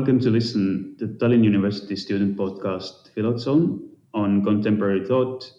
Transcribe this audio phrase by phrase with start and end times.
[0.00, 3.80] Welcome to listen to the Tallinn University student podcast Philozone
[4.14, 5.52] on contemporary thought.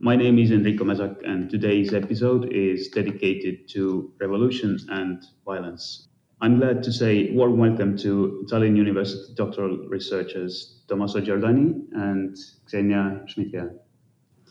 [0.00, 6.08] My name is Enrico Mesak, and today's episode is dedicated to revolution and violence.
[6.42, 12.36] I'm glad to say warm welcome to Tallinn University doctoral researchers Tommaso Giordani and
[12.68, 13.78] Xenia Schmidtke.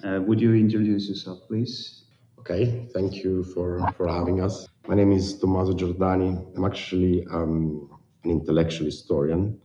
[0.03, 2.05] Uh, would you introduce yourself, please?
[2.39, 4.67] Okay, thank you for, for having us.
[4.87, 6.51] My name is Tommaso Giordani.
[6.57, 7.91] I'm actually um,
[8.23, 9.59] an intellectual historian.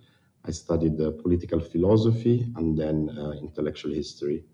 [0.44, 4.44] I studied uh, political philosophy and then uh, intellectual history.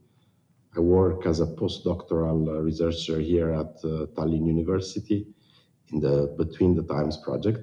[0.77, 5.27] I work as a postdoctoral uh, researcher here at uh, Tallinn University
[5.93, 7.59] in the Between the Times project.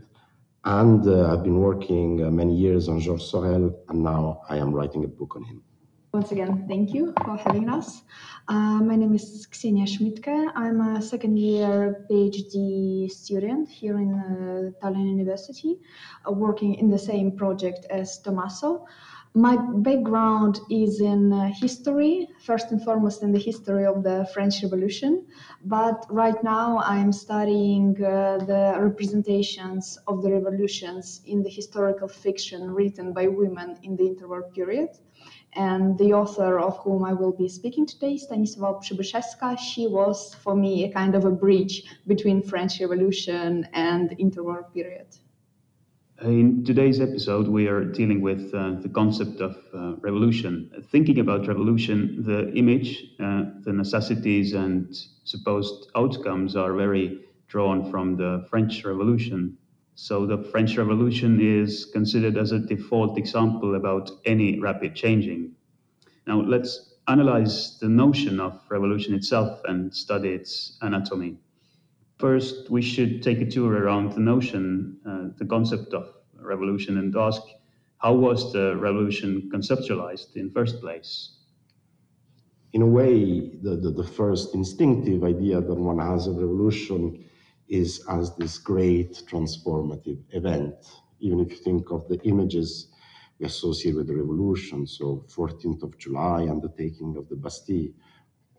[0.65, 4.73] And uh, I've been working uh, many years on Georges Sorel, and now I am
[4.73, 5.63] writing a book on him.
[6.17, 8.01] Once again, thank you for having us.
[8.47, 10.51] Uh, my name is Ksenia Schmidtke.
[10.55, 15.77] I'm a second year PhD student here in uh, Tallinn University,
[16.27, 18.87] uh, working in the same project as Tommaso.
[19.35, 24.63] My background is in uh, history, first and foremost in the history of the French
[24.63, 25.27] Revolution,
[25.65, 32.71] but right now I'm studying uh, the representations of the revolutions in the historical fiction
[32.71, 34.89] written by women in the interwar period.
[35.55, 40.55] And the author of whom I will be speaking today, Stanisława Przybyszewska, she was for
[40.55, 45.07] me a kind of a bridge between French Revolution and interwar period.
[46.23, 50.71] In today's episode, we are dealing with uh, the concept of uh, revolution.
[50.91, 54.87] Thinking about revolution, the image, uh, the necessities, and
[55.25, 59.57] supposed outcomes are very drawn from the French Revolution.
[59.99, 65.55] So, the French Revolution is considered as a default example about any rapid changing.
[66.27, 71.39] Now, let's analyze the notion of revolution itself and study its anatomy.
[72.19, 77.15] First, we should take a tour around the notion, uh, the concept of revolution, and
[77.17, 77.41] ask
[77.97, 81.39] how was the revolution conceptualized in first place?
[82.71, 87.25] In a way, the, the, the first instinctive idea that one has of revolution
[87.67, 90.75] is as this great transformative event.
[91.19, 92.89] Even if you think of the images
[93.39, 97.89] we associate with the revolution, so 14th of July and the taking of the Bastille,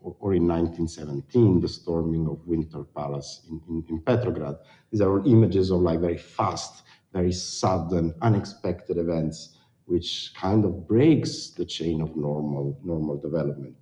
[0.01, 4.57] or in 1917, the storming of Winter Palace in, in, in, Petrograd.
[4.91, 10.87] These are all images of like very fast, very sudden, unexpected events, which kind of
[10.87, 13.75] breaks the chain of normal, normal development.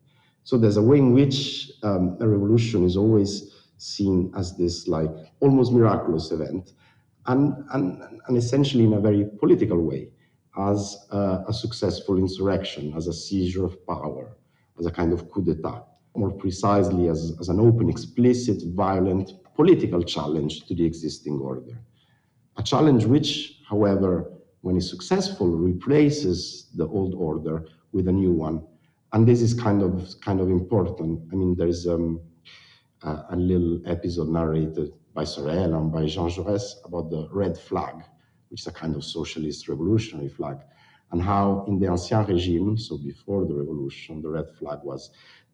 [0.45, 5.11] So there's a way in which um, a revolution is always seen as this like
[5.41, 6.73] almost miraculous event,
[7.27, 10.11] and, and, and essentially in a very political way,
[10.59, 14.37] as a, a successful insurrection, as a seizure of power,
[14.79, 15.85] as a kind of coup d'etat
[16.17, 21.79] more precisely as, as an open, explicit, violent political challenge to the existing order.
[22.57, 24.33] A challenge which, however,
[24.63, 28.63] when it's successful, replaces the old order with a new one.
[29.13, 31.21] And this is kind of kind of important.
[31.33, 32.21] I mean, there's um,
[33.07, 37.95] a, a, little episode narrated by Sorel and by Jean Jaurès about the red flag,
[38.49, 40.59] which is a kind of socialist revolutionary flag,
[41.13, 45.11] and how in the Ancien Régime, so before the revolution, the red flag was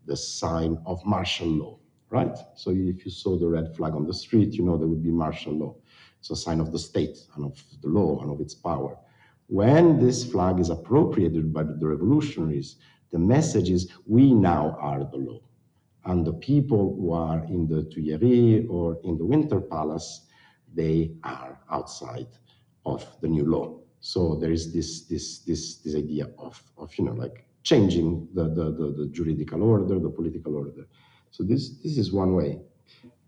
[0.06, 2.36] the sign of martial law, right?
[2.56, 5.10] So if you saw the red flag on the street, you know there would be
[5.10, 5.74] martial law.
[6.20, 8.96] It's a sign of the state and of the law and of its power.
[9.48, 12.76] When this flag is appropriated by the revolutionaries,
[13.10, 15.40] the message is we now are the law.
[16.04, 20.26] And the people who are in the Tuileries or in the Winter Palace,
[20.74, 22.28] they are outside
[22.84, 23.78] of the new law.
[24.00, 28.44] So there is this this this this idea of of you know like changing the,
[28.44, 30.86] the, the, the juridical order, the political order.
[31.30, 32.60] So this, this is one way.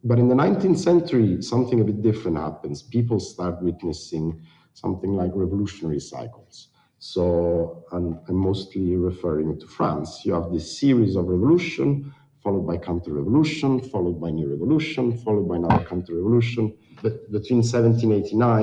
[0.03, 2.83] But in the 19th century, something a bit different happens.
[2.83, 4.43] People start witnessing
[4.75, 6.69] something like revolutionary cycles.
[6.99, 10.23] So I'm, I'm mostly referring to France.
[10.25, 12.13] You have this series of revolution,
[12.45, 16.77] followed by counter-revolution, followed by new revolution, followed by another counter-revolution.
[17.03, 18.63] But between 1789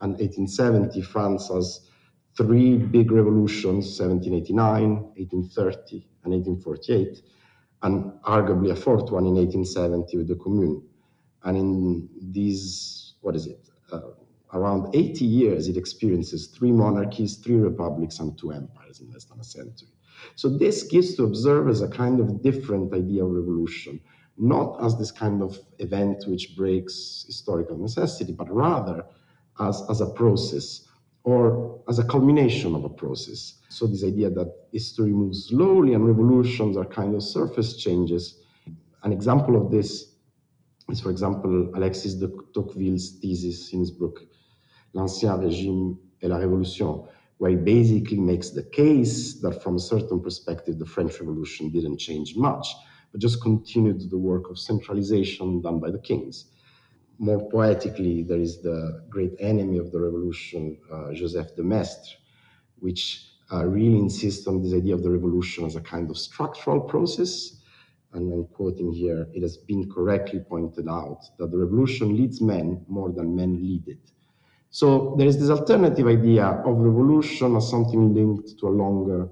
[0.00, 1.86] and 1870, France has
[2.36, 7.22] three big revolutions 1789, 1830, and 1848,
[7.82, 10.82] and arguably a fourth one in 1870 with the Commune.
[11.44, 14.00] And in these, what is it, uh,
[14.54, 19.40] around 80 years, it experiences three monarchies, three republics, and two empires in less than
[19.40, 19.88] a century.
[20.36, 24.00] So this gives to observers a kind of different idea of revolution,
[24.36, 29.04] not as this kind of event which breaks historical necessity, but rather
[29.60, 30.86] as, as a process
[31.24, 33.54] or as a culmination of a process.
[33.68, 38.40] So, this idea that history moves slowly and revolutions are kind of surface changes.
[39.02, 40.14] An example of this
[40.88, 44.20] is, for example, Alexis de Tocqueville's thesis in his book,
[44.94, 47.06] L'Ancien Régime et la Révolution,
[47.40, 51.98] where he basically makes the case that from a certain perspective, the French Revolution didn't
[51.98, 52.68] change much,
[53.12, 56.46] but just continued the work of centralization done by the kings.
[57.18, 62.16] More poetically, there is the great enemy of the revolution, uh, Joseph de Maistre,
[62.78, 66.80] which uh, really insists on this idea of the revolution as a kind of structural
[66.80, 67.56] process
[68.12, 72.84] and I'm quoting here, it has been correctly pointed out that the revolution leads men
[72.88, 74.10] more than men lead it.
[74.70, 79.28] So there is this alternative idea of revolution as something linked to a longer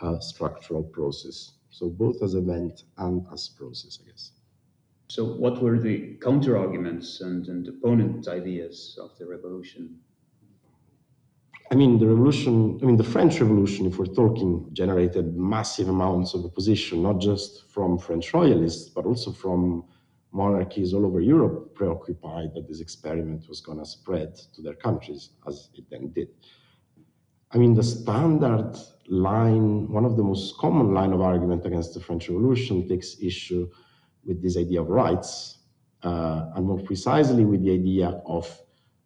[0.00, 1.52] uh, structural process.
[1.70, 4.30] So both as event and as process, I guess.
[5.08, 9.98] So what were the counter arguments and, and opponent ideas of the revolution?
[11.70, 16.34] I mean, the revolution, I mean, the French Revolution, if we're talking, generated massive amounts
[16.34, 19.84] of opposition, not just from French royalists, but also from
[20.32, 25.30] monarchies all over Europe, preoccupied that this experiment was going to spread to their countries,
[25.46, 26.28] as it then did.
[27.52, 28.76] I mean, the standard
[29.08, 33.68] line, one of the most common line of argument against the French Revolution takes issue
[34.24, 35.58] with this idea of rights,
[36.02, 38.60] uh, and more precisely with the idea of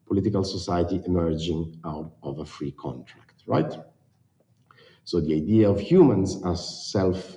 [0.06, 3.72] political society emerging out of a free contract, right?
[5.04, 7.36] So the idea of humans as self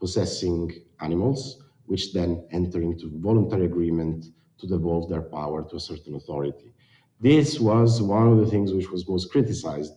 [0.00, 4.26] possessing animals, which then enter into voluntary agreement
[4.58, 6.72] to devolve their power to a certain authority.
[7.20, 9.94] This was one of the things which was most criticized.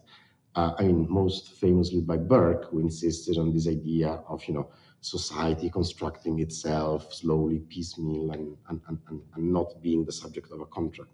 [0.56, 4.70] Uh, I mean, most famously by Burke, who insisted on this idea of, you know,
[5.02, 10.66] society constructing itself slowly, piecemeal, and, and, and, and not being the subject of a
[10.66, 11.12] contract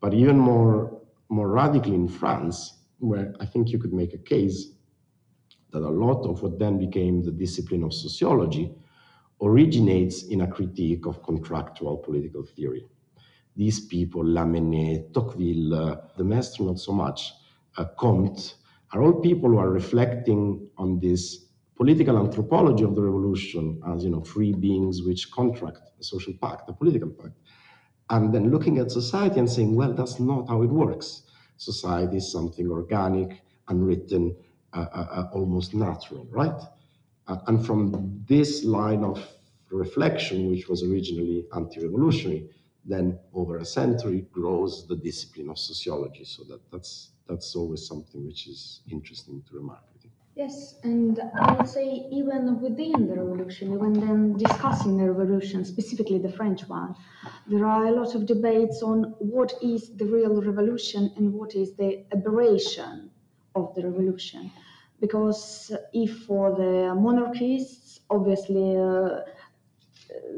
[0.00, 4.68] but even more, more radically in France, where I think you could make a case
[5.72, 8.72] that a lot of what then became the discipline of sociology
[9.42, 12.86] originates in a critique of contractual political theory.
[13.54, 17.32] These people, Lamennais, Tocqueville, uh, de Maistre, not so much,
[17.76, 18.54] uh, Comte,
[18.92, 21.46] are all people who are reflecting on this
[21.76, 26.68] political anthropology of the revolution as you know free beings which contract a social pact,
[26.68, 27.34] a political pact
[28.10, 31.22] and then looking at society and saying, well, that's not how it works.
[31.56, 34.36] Society is something organic, unwritten,
[34.72, 36.60] uh, uh, uh almost natural, right?
[37.28, 39.26] Uh, and from this line of
[39.70, 42.48] reflection, which was originally anti revolutionary,
[42.84, 46.24] then over a century grows the discipline of sociology.
[46.24, 49.82] So that, that's, that's always something which is interesting to remark.
[50.36, 56.18] Yes, and I would say even within the revolution, even then discussing the revolution, specifically
[56.18, 56.94] the French one,
[57.46, 61.74] there are a lot of debates on what is the real revolution and what is
[61.76, 63.10] the aberration
[63.54, 64.52] of the revolution.
[65.00, 69.20] Because if for the monarchists, obviously uh,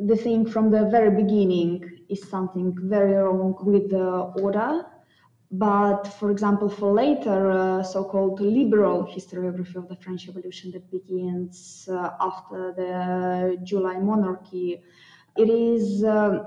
[0.06, 4.08] the thing from the very beginning is something very wrong with the
[4.42, 4.84] order.
[5.50, 11.88] But for example, for later uh, so-called liberal historiography of the French Revolution that begins
[11.90, 14.82] uh, after the July monarchy,
[15.36, 16.40] it is uh,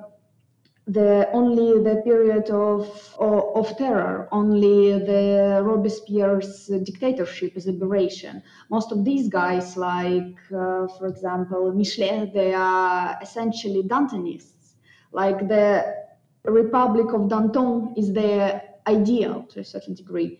[0.91, 2.81] the only the period of,
[3.17, 8.43] of, of terror, only the Robespierre's dictatorship is aberration.
[8.69, 14.73] Most of these guys, like uh, for example Michelet, they are essentially Dantonists.
[15.13, 15.95] Like the
[16.43, 20.39] Republic of Danton is their ideal to a certain degree.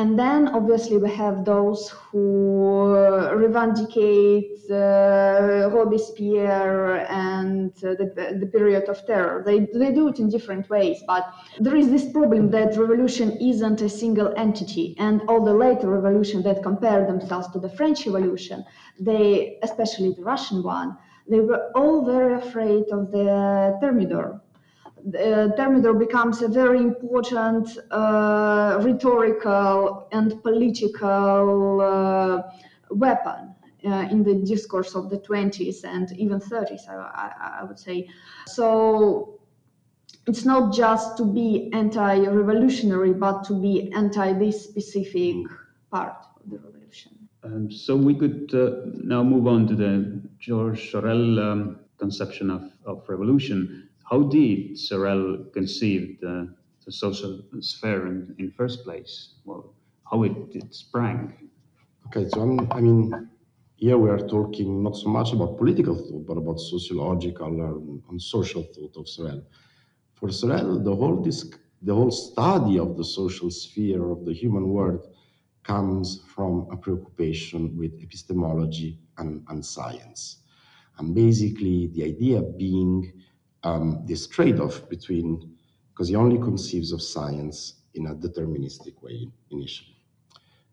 [0.00, 2.94] And then obviously we have those who
[3.44, 9.42] revindicate uh, Robespierre and uh, the, the period of terror.
[9.44, 13.82] They, they do it in different ways, but there is this problem that revolution isn't
[13.82, 14.96] a single entity.
[14.98, 18.64] And all the later revolution that compare themselves to the French Revolution,
[18.98, 20.96] they, especially the Russian one,
[21.28, 24.40] they were all very afraid of the Thermidor,
[25.08, 32.42] uh, Thermidor becomes a very important uh, rhetorical and political uh,
[32.90, 33.54] weapon
[33.84, 38.08] uh, in the discourse of the 20s and even 30s, I, I, I, would say.
[38.46, 39.40] So
[40.26, 45.36] it's not just to be anti revolutionary, but to be anti this specific
[45.90, 47.12] part of the revolution.
[47.42, 52.70] Um, so we could uh, now move on to the George Sorel um, conception of,
[52.84, 53.89] of revolution.
[54.10, 56.52] How did Sorel conceive the,
[56.84, 59.34] the social sphere in, in first place?
[59.44, 59.72] Well,
[60.10, 61.48] how it, it sprang?
[62.08, 63.30] Okay, so I'm, i mean,
[63.76, 68.64] here we are talking not so much about political thought, but about sociological and, social
[68.74, 69.44] thought of Sorel.
[70.14, 74.70] For Sorel, the whole disc, the whole study of the social sphere of the human
[74.70, 75.06] world
[75.62, 80.42] comes from a preoccupation with epistemology and, and science.
[80.98, 83.12] And basically, the idea being
[83.62, 85.56] um, this trade off between,
[85.92, 89.96] because he only conceives of science in a deterministic way initially.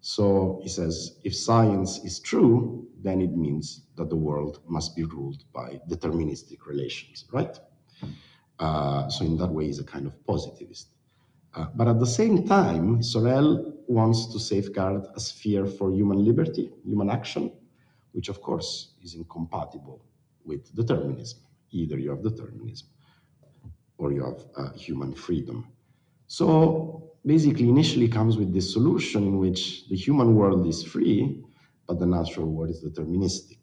[0.02, 5.04] So he says, if science is true, then it means that the world must be
[5.04, 7.60] ruled by deterministic relations, right?
[8.60, 10.90] Uh, so in that way, he's a kind of positivist.
[11.56, 16.72] Uh, but at the same time, Sorel wants to safeguard a sphere for human liberty,
[16.86, 17.52] human action,
[18.12, 20.02] which of course is incompatible
[20.46, 21.40] with determinism.
[21.72, 22.88] Either you have determinism
[23.98, 25.68] or you have uh, human freedom.
[26.28, 31.44] So basically, initially comes with this solution in which the human world is free,
[31.88, 33.60] but the natural world is deterministic.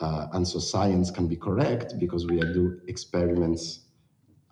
[0.00, 3.80] Uh, and so science can be correct because we do experiments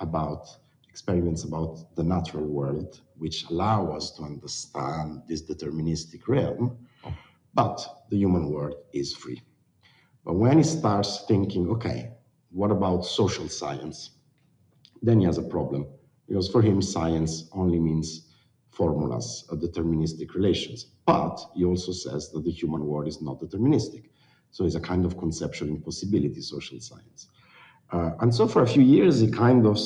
[0.01, 0.49] about
[0.89, 6.75] experiments about the natural world, which allow us to understand this deterministic realm,
[7.53, 9.43] but the human world is free.
[10.25, 12.16] But when he starts thinking, okay,
[12.57, 14.13] what about social science?
[15.03, 15.87] Then he has a problem
[16.27, 18.33] because for him, science only means
[18.71, 20.87] formulas of deterministic relations.
[21.07, 24.05] But he also says that the human world is not deterministic.
[24.53, 27.29] So it's a kind of conceptual impossibility, social science.
[27.93, 29.79] Uh, and so for a few years, he kind of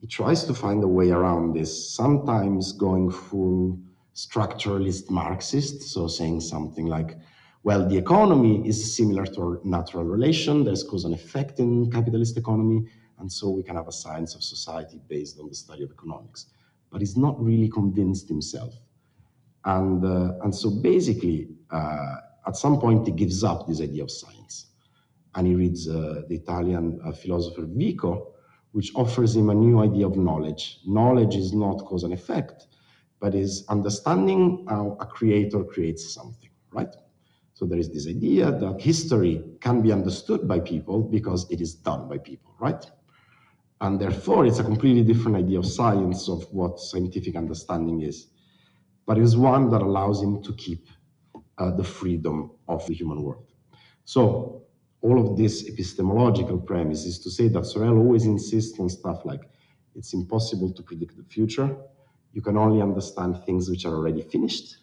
[0.00, 3.78] he tries to find a way around this, sometimes going full
[4.14, 7.18] structuralist Marxist, so saying something like,
[7.62, 12.86] well, the economy is similar to natural relation, there's cause and effect in capitalist economy,
[13.18, 16.46] and so we can have a science of society based on the study of economics.
[16.90, 18.74] But he's not really convinced himself.
[19.64, 24.10] And, uh, and so basically, uh, at some point, he gives up this idea of
[24.10, 24.68] science.
[25.34, 28.32] And he reads uh, the Italian uh, philosopher Vico,
[28.72, 30.78] which offers him a new idea of knowledge.
[30.86, 32.68] Knowledge is not cause and effect,
[33.20, 36.94] but is understanding how a creator creates something, right?
[37.60, 41.74] So there is this idea that history can be understood by people because it is
[41.74, 42.82] done by people, right?
[43.82, 48.28] And therefore, it's a completely different idea of science, of what scientific understanding is.
[49.04, 50.88] But it's one that allows him to keep
[51.58, 53.52] uh, the freedom of the human world.
[54.06, 54.62] So,
[55.02, 59.42] all of this epistemological premise is to say that Sorel always insists on stuff like
[59.94, 61.76] it's impossible to predict the future.
[62.32, 64.78] You can only understand things which are already finished.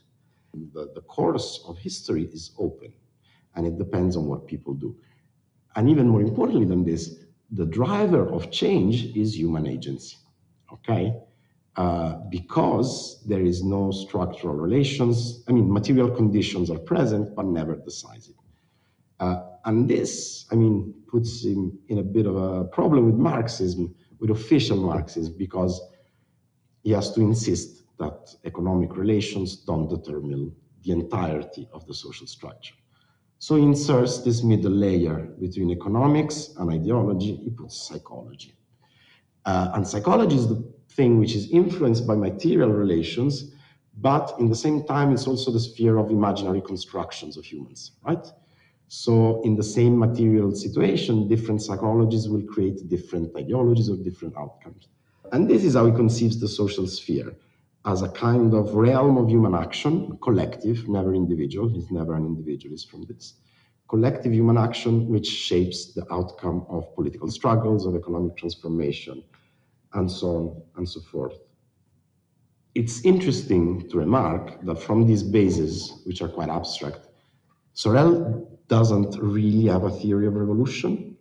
[0.73, 2.93] The, the course of history is open
[3.55, 4.95] and it depends on what people do.
[5.75, 7.15] And even more importantly than this,
[7.51, 10.17] the driver of change is human agency.
[10.71, 11.13] Okay?
[11.75, 15.43] Uh, because there is no structural relations.
[15.47, 18.35] I mean, material conditions are present, but never decisive.
[19.19, 23.93] Uh, and this, I mean, puts him in a bit of a problem with Marxism,
[24.19, 25.79] with official Marxism, because
[26.83, 32.75] he has to insist that economic relations don't determine the entirety of the social structure.
[33.39, 38.55] So he inserts this middle layer between economics and ideology, he puts psychology.
[39.45, 43.53] Uh, and psychology is the thing which is influenced by material relations,
[43.99, 48.25] but in the same time, it's also the sphere of imaginary constructions of humans, right?
[48.87, 54.87] So in the same material situation, different psychologies will create different ideologies or different outcomes.
[55.31, 57.35] And this is how he conceives the social sphere
[57.87, 61.69] as a kind of realm of human action, collective, never individual.
[61.69, 63.35] He's never an individualist from this.
[63.87, 69.23] Collective human action, which shapes the outcome of political struggles, of economic transformation,
[69.93, 71.37] and so on and so forth.
[72.75, 77.07] It's interesting to remark that from these bases, which are quite abstract,
[77.73, 81.15] Sorel doesn't really have a theory of revolution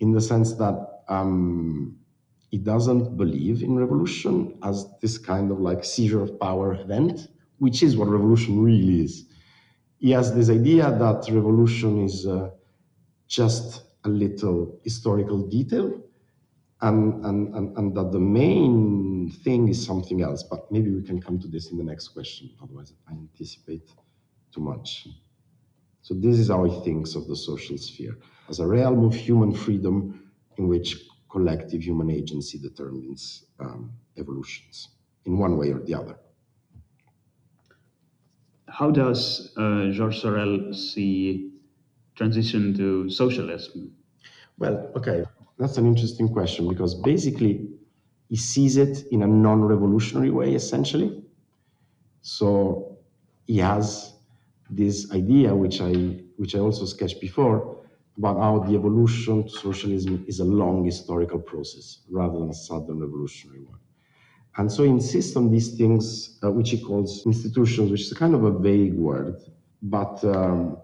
[0.00, 1.96] in the sense that um,
[2.50, 7.82] he doesn't believe in revolution as this kind of like seizure of power event, which
[7.82, 9.24] is what revolution really is.
[9.98, 12.50] He has this idea that revolution is uh,
[13.26, 16.00] just a little historical detail
[16.82, 20.42] and, and, and, and that the main thing is something else.
[20.42, 23.90] But maybe we can come to this in the next question, otherwise, I anticipate
[24.54, 25.08] too much.
[26.02, 28.16] So, this is how he thinks of the social sphere
[28.48, 34.88] as a realm of human freedom in which collective human agency determines um, evolutions
[35.26, 36.16] in one way or the other.
[38.68, 41.50] How does uh, Georges Sorel see
[42.14, 43.92] transition to socialism?
[44.58, 45.24] Well, okay,
[45.58, 47.68] that's an interesting question because basically
[48.30, 51.22] he sees it in a non revolutionary way, essentially.
[52.22, 52.96] So
[53.46, 54.14] he has
[54.70, 55.92] this idea, which I,
[56.38, 57.85] which I also sketched before,
[58.18, 62.98] about how the evolution to socialism is a long historical process rather than a sudden
[63.00, 63.78] revolutionary one.
[64.58, 68.34] And so he insists on these things, uh, which he calls institutions, which is kind
[68.34, 69.36] of a vague word,
[69.82, 70.78] but um,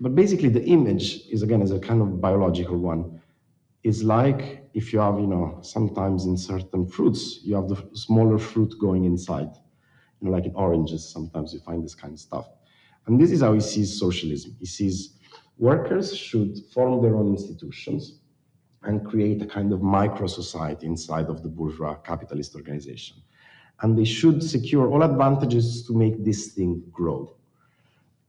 [0.00, 3.20] but basically the image is again is a kind of biological one.
[3.82, 8.38] is like if you have, you know, sometimes in certain fruits, you have the smaller
[8.38, 9.50] fruit going inside.
[10.20, 12.48] You know, like in oranges, sometimes you find this kind of stuff.
[13.06, 14.56] And this is how he sees socialism.
[14.60, 15.18] He sees
[15.58, 18.20] workers should form their own institutions
[18.84, 23.16] and create a kind of micro society inside of the bourgeois capitalist organization.
[23.80, 27.36] And they should secure all advantages to make this thing grow.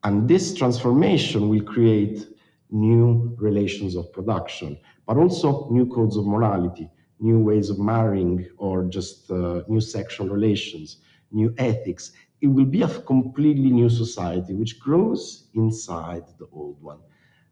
[0.04, 2.28] And this transformation will create
[2.70, 4.78] new relations of production,
[5.08, 6.90] but also new codes of morality,
[7.20, 10.98] new ways of marrying, or just uh, new sexual relations,
[11.32, 12.12] new ethics.
[12.42, 17.00] It will be a completely new society which grows inside the old one.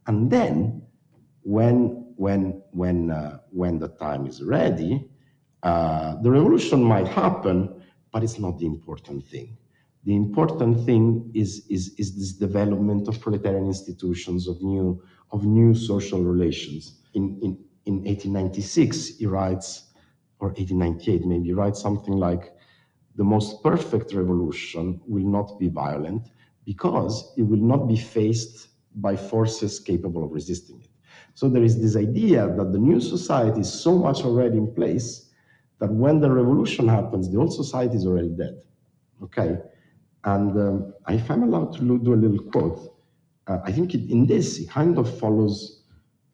[0.08, 0.84] And then,
[1.44, 5.10] when, when, when, uh, when the time is ready,
[5.64, 7.82] uh, the revolution might happen,
[8.12, 9.58] but it's not the important thing.
[10.04, 15.76] The important thing is, is, is this development of proletarian institutions, of new, of new
[15.76, 17.02] social relations.
[17.14, 19.92] In, in, in 1896, he writes,
[20.40, 22.54] or 1898 maybe, he writes something like,
[23.16, 26.30] the most perfect revolution will not be violent
[26.66, 30.90] because it will not be faced by forces capable of resisting it.
[31.34, 35.30] So there is this idea that the new society is so much already in place
[35.80, 38.62] that when the revolution happens, the old society is already dead.
[39.24, 39.58] Okay?
[40.24, 42.96] And um, if I'm allowed to do a little quote,
[43.48, 45.84] uh, I think it, in this it kind of follows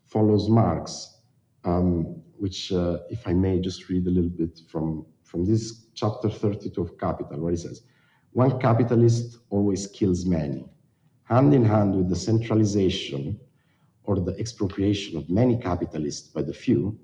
[0.06, 1.20] follows Marx,
[1.64, 6.30] um, which, uh, if I may, just read a little bit from from this chapter
[6.30, 7.84] 32 of Capital, where he says,
[8.32, 10.66] "One capitalist always kills many,
[11.28, 13.40] hand in hand with the centralization
[14.04, 16.98] or the expropriation of many capitalists by the few."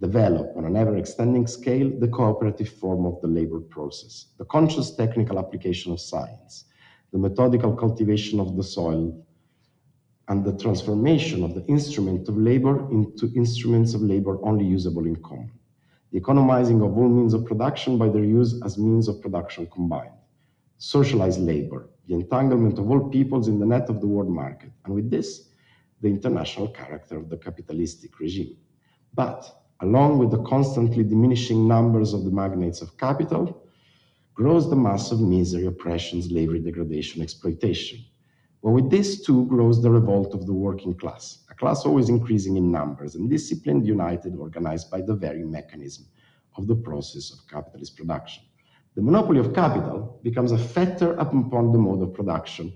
[0.00, 4.94] develop on an ever extending scale the cooperative form of the labor process, the conscious
[4.94, 6.66] technical application of science,
[7.12, 9.24] the methodical cultivation of the soil,
[10.28, 15.16] and the transformation of the instrument of labor into instruments of labor only usable in
[15.16, 15.50] common,
[16.12, 20.12] the economizing of all means of production by their use as means of production combined,
[20.76, 24.94] socialized labor, the entanglement of all peoples in the net of the world market, and
[24.94, 25.50] with this,
[26.00, 28.56] the international character of the capitalistic regime.
[29.14, 29.44] But
[29.80, 33.62] along with the constantly diminishing numbers of the magnates of capital,
[34.34, 37.98] grows the mass of misery, oppression, slavery, degradation, exploitation.
[38.62, 42.56] But with this too grows the revolt of the working class, a class always increasing
[42.56, 46.06] in numbers and disciplined, united, organized by the very mechanism
[46.56, 48.44] of the process of capitalist production.
[48.94, 52.72] The monopoly of capital becomes a fetter upon the mode of production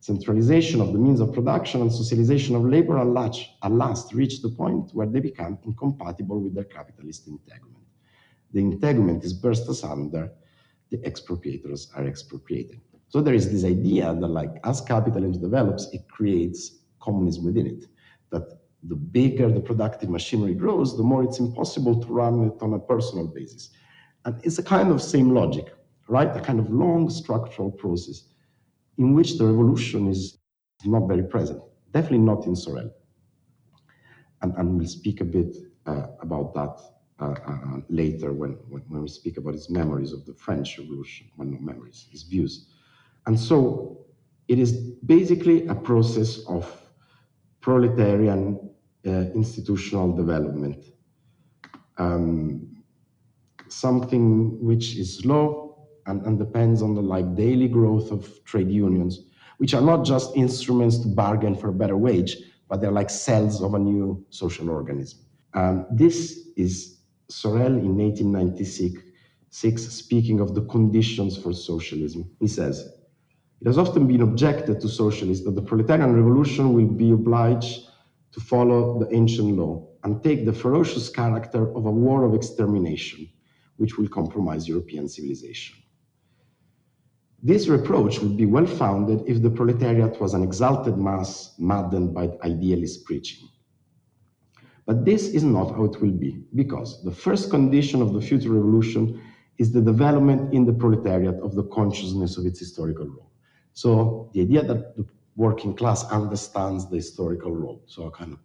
[0.00, 4.40] Centralization of the means of production and socialization of labor at last, at last reach
[4.40, 7.84] the point where they become incompatible with their capitalist integument.
[8.52, 10.30] The integument is burst asunder,
[10.90, 12.80] the expropriators are expropriated.
[13.08, 17.86] So there is this idea that, like, as capitalism develops, it creates communism within it.
[18.30, 22.74] That the bigger the productive machinery grows, the more it's impossible to run it on
[22.74, 23.70] a personal basis.
[24.26, 25.72] And it's a kind of same logic,
[26.08, 26.36] right?
[26.36, 28.24] A kind of long structural process
[28.98, 30.38] in which the revolution is
[30.84, 31.62] not very present,
[31.92, 32.90] definitely not in Sorel.
[34.42, 36.80] And, and we'll speak a bit uh, about that
[37.20, 41.28] uh, uh, later when, when, when, we speak about his memories of the French Revolution,
[41.36, 42.66] well, no memories, his views.
[43.26, 44.04] And so
[44.48, 44.72] it is
[45.06, 46.68] basically a process of
[47.60, 48.70] proletarian
[49.06, 50.84] uh, institutional development,
[51.96, 52.75] um,
[53.68, 59.28] something which is slow, and, and depends on the like daily growth of trade unions,
[59.58, 62.36] which are not just instruments to bargain for a better wage,
[62.68, 65.20] but they're like cells of a new social organism.
[65.54, 69.02] Um, this is Sorel in 1896
[69.56, 72.30] six, speaking of the conditions for socialism.
[72.40, 72.86] He says,
[73.62, 77.88] It has often been objected to socialists that the proletarian revolution will be obliged
[78.32, 83.28] to follow the ancient law and take the ferocious character of a war of extermination,
[83.76, 85.76] which will compromise European civilization.
[87.42, 92.30] This reproach would be well founded if the proletariat was an exalted mass maddened by
[92.42, 93.48] idealist preaching.
[94.86, 98.50] But this is not how it will be, because the first condition of the future
[98.50, 99.20] revolution
[99.58, 103.30] is the development in the proletariat of the consciousness of its historical role.
[103.72, 108.38] So the idea that the working class understands the historical role, so a kind of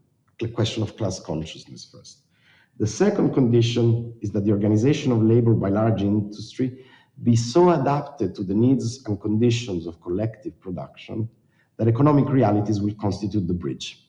[0.53, 2.20] question of class consciousness first.
[2.81, 6.83] The second condition is that the organization of labor by large industry
[7.21, 11.29] be so adapted to the needs and conditions of collective production
[11.77, 14.07] that economic realities will constitute the bridge.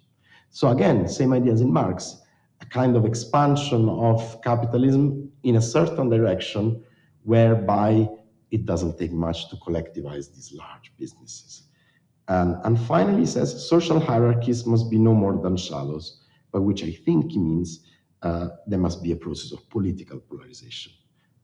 [0.49, 2.23] So again, same ideas in Marx,
[2.63, 6.83] a kind of expansion of capitalism in a certain direction
[7.25, 8.09] whereby
[8.53, 11.65] it doesn't take much to collectivize these large businesses.
[12.29, 16.83] And, and finally, he says social hierarchies must be no more than shallows, by which
[16.83, 17.87] I think he means
[18.23, 20.93] Uh, there must be a process of political polarization,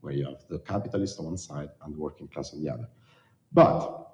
[0.01, 2.87] where you have the capitalist on one side and the working class on the other.
[3.51, 4.07] But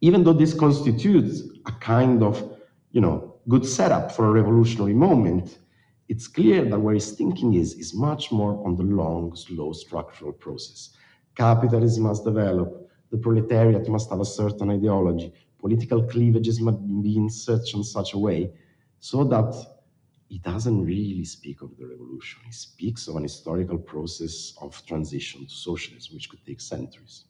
[0.00, 2.56] even though this constitutes a kind of,
[2.92, 5.58] you know, good setup for a revolutionary moment,
[6.08, 10.32] it's clear that where his thinking is, is much more on the long, slow structural
[10.32, 10.96] process.
[11.34, 17.30] Capitalism must develop, the proletariat must have a certain ideology, political cleavages must be in
[17.30, 18.52] such and such a way,
[19.00, 19.54] so that
[20.32, 22.40] he doesn't really speak of the revolution.
[22.46, 27.24] He speaks of an historical process of transition to socialism, which could take centuries.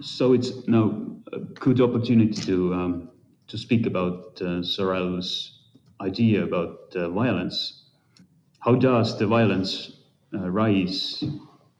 [0.00, 0.86] So it's now
[1.32, 3.10] a good opportunity to um,
[3.46, 5.30] to speak about uh, Sorel's
[6.00, 7.84] idea about uh, violence.
[8.58, 9.92] How does the violence
[10.34, 11.22] uh, rise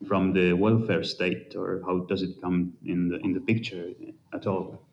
[0.06, 3.87] from the welfare state, or how does it come in the in the picture
[4.32, 4.87] at all?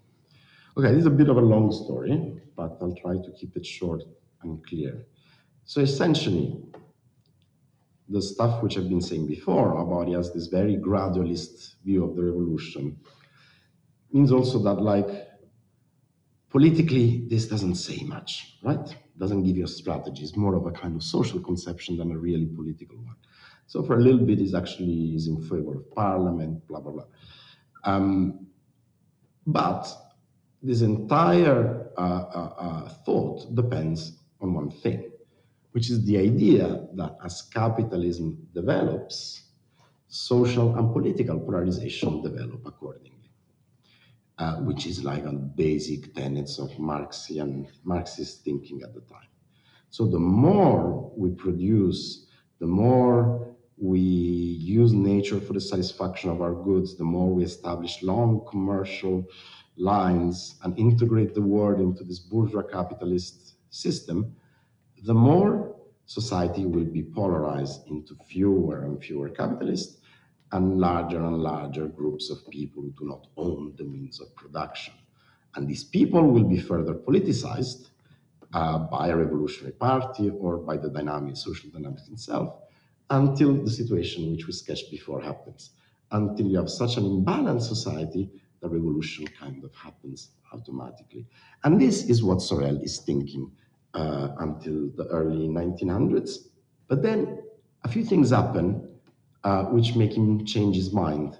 [0.77, 3.65] Okay, this is a bit of a long story, but I'll try to keep it
[3.67, 4.01] short
[4.41, 5.05] and clear.
[5.65, 6.59] So essentially,
[8.09, 12.15] the stuff which I've been saying before about he has this very gradualist view of
[12.15, 12.97] the revolution
[14.11, 15.07] means also that like
[16.49, 18.95] politically this doesn't say much, right?
[19.17, 20.23] Doesn't give you a strategy.
[20.23, 23.15] It's more of a kind of social conception than a really political one.
[23.65, 27.05] So for a little bit, is actually is in favor of parliament, blah blah blah.
[27.85, 28.47] Um,
[29.47, 29.87] but
[30.61, 35.11] this entire uh, uh, uh, thought depends on one thing,
[35.73, 39.41] which is the idea that as capitalism develops,
[40.07, 43.31] social and political polarization develop accordingly,
[44.37, 49.27] uh, which is like a basic tenets of Marxian Marxist thinking at the time.
[49.89, 52.27] So the more we produce,
[52.59, 58.03] the more we use nature for the satisfaction of our goods, the more we establish
[58.03, 59.25] long commercial
[59.75, 64.35] lines and integrate the world into this bourgeois capitalist system,
[65.03, 69.97] the more society will be polarized into fewer and fewer capitalists
[70.53, 74.93] and larger and larger groups of people who do not own the means of production.
[75.55, 77.89] And these people will be further politicized
[78.53, 82.55] uh, by a revolutionary party or by the dynamic, social dynamics itself,
[83.09, 85.71] until the situation which we sketched before happens.
[86.11, 88.29] Until you have such an imbalanced society,
[88.61, 91.25] the revolution kind of happens automatically.
[91.63, 93.51] And this is what Sorel is thinking
[93.93, 96.47] uh, until the early 1900s.
[96.87, 97.39] But then
[97.83, 98.89] a few things happen
[99.43, 101.37] uh, which make him change his mind.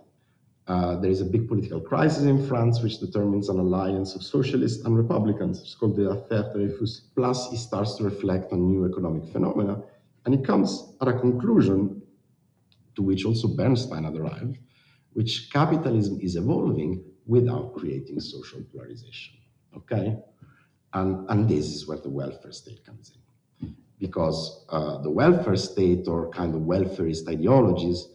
[0.67, 4.85] Uh, there is a big political crisis in France which determines an alliance of socialists
[4.85, 5.59] and Republicans.
[5.61, 7.01] It's called the Affaire Dreyfus.
[7.15, 9.81] Plus, he starts to reflect on new economic phenomena,
[10.25, 12.01] and he comes at a conclusion
[12.95, 14.57] to which also Bernstein had arrived,
[15.13, 19.35] which capitalism is evolving without creating social polarization.
[19.75, 20.17] Okay?
[20.93, 23.75] And, and this is where the welfare state comes in.
[23.99, 28.07] Because uh, the welfare state or kind of welfarist ideologies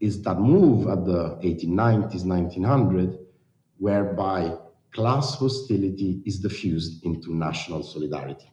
[0.00, 3.18] is that move at the 1890s, 1900,
[3.78, 4.56] whereby
[4.92, 8.50] class hostility is diffused into national solidarity.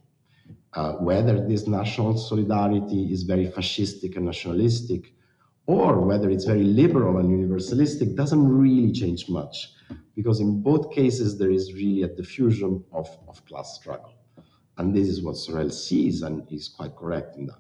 [0.74, 5.14] Uh, whether this national solidarity is very fascistic and nationalistic,
[5.66, 9.74] or whether it's very liberal and universalistic, doesn't really change much
[10.16, 14.14] because in both cases there is really a diffusion of, of class struggle.
[14.78, 17.60] And this is what Sorel sees and is quite correct in that.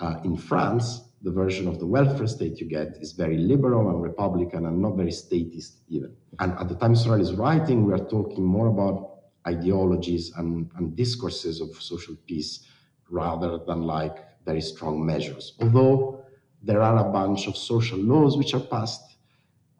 [0.00, 4.02] Uh, in France, the version of the welfare state you get is very liberal and
[4.02, 6.14] republican and not very statist even.
[6.40, 10.96] And at the time Sorel is writing, we are talking more about ideologies and, and
[10.96, 12.66] discourses of social peace
[13.10, 15.54] rather than like very strong measures.
[15.60, 16.21] Although
[16.62, 19.12] there are a bunch of social laws which are passed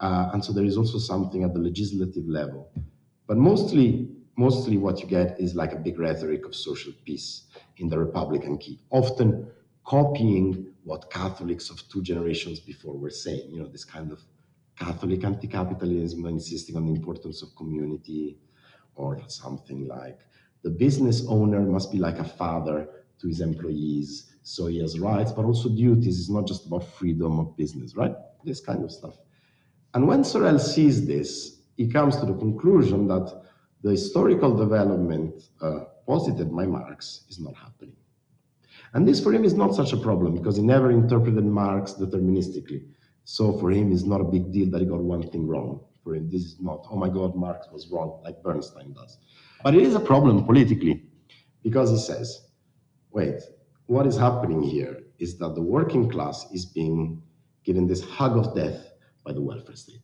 [0.03, 2.69] uh, and so there is also something at the legislative level.
[3.25, 7.87] But mostly, mostly what you get is like a big rhetoric of social peace in
[7.87, 9.47] the Republican key, often
[9.85, 14.21] copying what Catholics of two generations before were saying, you know, this kind of
[14.77, 18.37] Catholic anti-capitalism insisting on the importance of community
[18.95, 20.19] or something like
[20.63, 24.32] the business owner must be like a father to his employees.
[24.43, 26.19] So he has rights, but also duties.
[26.19, 28.13] It's not just about freedom of business, right?
[28.43, 29.17] This kind of stuff.
[29.93, 33.33] And when Sorel sees this, he comes to the conclusion that
[33.81, 37.95] the historical development uh, posited by Marx is not happening.
[38.93, 42.85] And this for him is not such a problem because he never interpreted Marx deterministically.
[43.23, 45.81] So for him, it's not a big deal that he got one thing wrong.
[46.03, 49.17] For him, this is not, oh my God, Marx was wrong, like Bernstein does.
[49.63, 51.03] But it is a problem politically
[51.63, 52.47] because he says,
[53.11, 53.41] wait,
[53.87, 57.21] what is happening here is that the working class is being
[57.63, 58.93] given this hug of death
[59.23, 60.01] by the welfare state.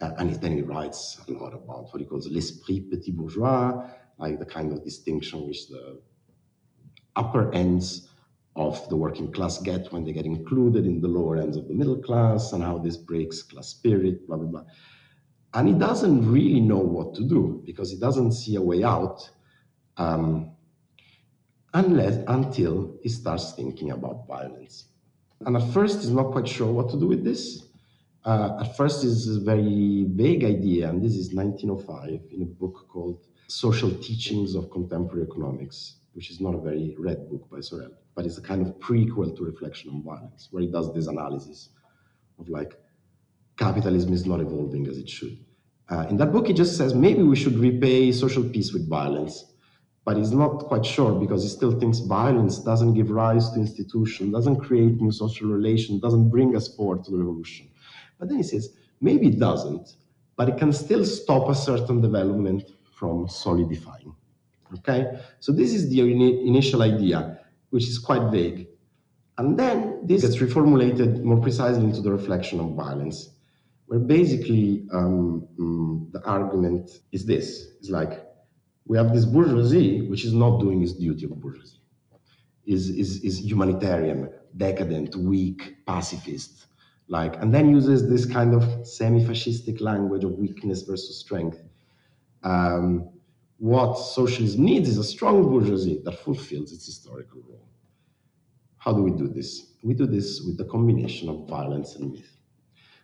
[0.00, 3.84] Uh, and then he writes a lot about what he calls l'esprit petit bourgeois,
[4.18, 6.00] like the kind of distinction which the
[7.16, 8.08] upper ends
[8.54, 11.74] of the working class get when they get included in the lower ends of the
[11.74, 14.64] middle class and how this breaks class spirit, blah, blah, blah.
[15.54, 19.28] And he doesn't really know what to do because he doesn't see a way out
[19.96, 20.52] um,
[21.74, 24.86] unless until he starts thinking about violence.
[25.46, 27.64] And at first, he's not quite sure what to do with this.
[28.24, 32.86] Uh, at first, it's a very vague idea, and this is 1905 in a book
[32.88, 37.92] called Social Teachings of Contemporary Economics, which is not a very read book by Sorel,
[38.14, 41.70] but it's a kind of prequel to Reflection on Violence, where he does this analysis
[42.38, 42.74] of like
[43.56, 45.38] capitalism is not evolving as it should.
[45.88, 49.54] Uh, in that book, he just says maybe we should repay social peace with violence,
[50.08, 54.30] but he's not quite sure because he still thinks violence doesn't give rise to institution,
[54.30, 57.68] doesn't create new social relations, doesn't bring us forward to the revolution.
[58.18, 58.70] But then he says
[59.02, 59.96] maybe it doesn't,
[60.34, 62.62] but it can still stop a certain development
[62.98, 64.14] from solidifying.
[64.78, 68.66] Okay, so this is the initial idea, which is quite vague.
[69.36, 73.28] And then this gets reformulated more precisely into the reflection of violence,
[73.84, 78.27] where basically um, mm, the argument is this: it's like
[78.88, 81.80] we have this bourgeoisie which is not doing its duty of bourgeoisie,
[82.66, 86.66] is is, is humanitarian, decadent, weak, pacifist,
[87.06, 91.62] like, and then uses this kind of semi-fascistic language of weakness versus strength.
[92.42, 93.10] Um,
[93.58, 97.68] what socialism needs is a strong bourgeoisie that fulfills its historical role.
[98.78, 99.74] How do we do this?
[99.82, 102.36] We do this with the combination of violence and myth.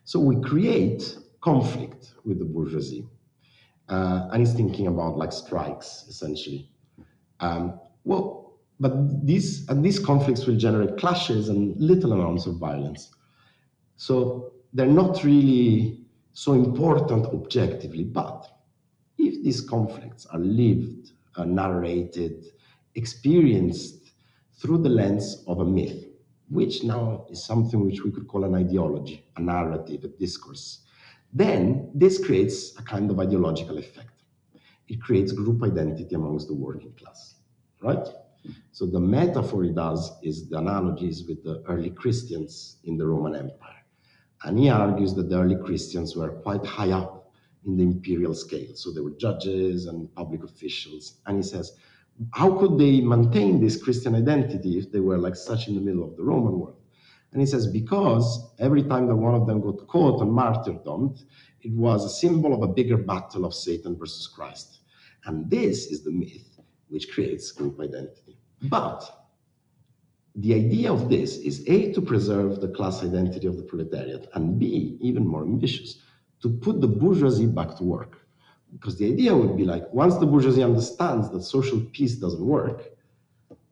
[0.05, 3.07] So we create conflict with the bourgeoisie.
[3.89, 6.71] Uh, and he's thinking about like strikes, essentially.
[7.41, 13.11] Um, well, but these, and these conflicts will generate clashes and little amounts of violence.
[13.97, 16.01] So they're not really
[16.33, 18.47] so important objectively, but
[19.19, 22.47] if these conflicts are lived, uh, narrated,
[22.95, 24.13] experienced
[24.59, 26.07] through the lens of a myth,
[26.49, 30.84] which now is something which we could call an ideology, a narrative, a discourse,
[31.35, 34.23] then this creates a kind of ideological effect.
[34.89, 37.35] It creates group identity amongst the working class,
[37.83, 38.07] right?
[38.73, 43.35] So the metaphor it does is the analogies with the early Christians in the Roman
[43.35, 43.85] Empire.
[44.45, 47.33] And he argues that the early Christians were quite high up
[47.67, 48.75] in the imperial scale.
[48.75, 51.21] So they were judges and public officials.
[51.27, 51.73] And he says,
[52.33, 56.05] how could they maintain this Christian identity if they were like such in the middle
[56.05, 56.77] of the Roman world?
[57.35, 61.17] And he says, because every time that one of them got caught and martyrdom,
[61.63, 64.79] it was a symbol of a bigger battle of Satan versus Christ.
[65.27, 68.39] And this is the myth which creates group identity.
[68.63, 69.03] But
[70.37, 74.59] the idea of this is A, to preserve the class identity of the proletariat, and
[74.59, 75.99] B, even more ambitious,
[76.41, 78.21] to put the bourgeoisie back to work.
[78.73, 82.91] Because the idea would be like, once the bourgeoisie understands that social peace doesn't work,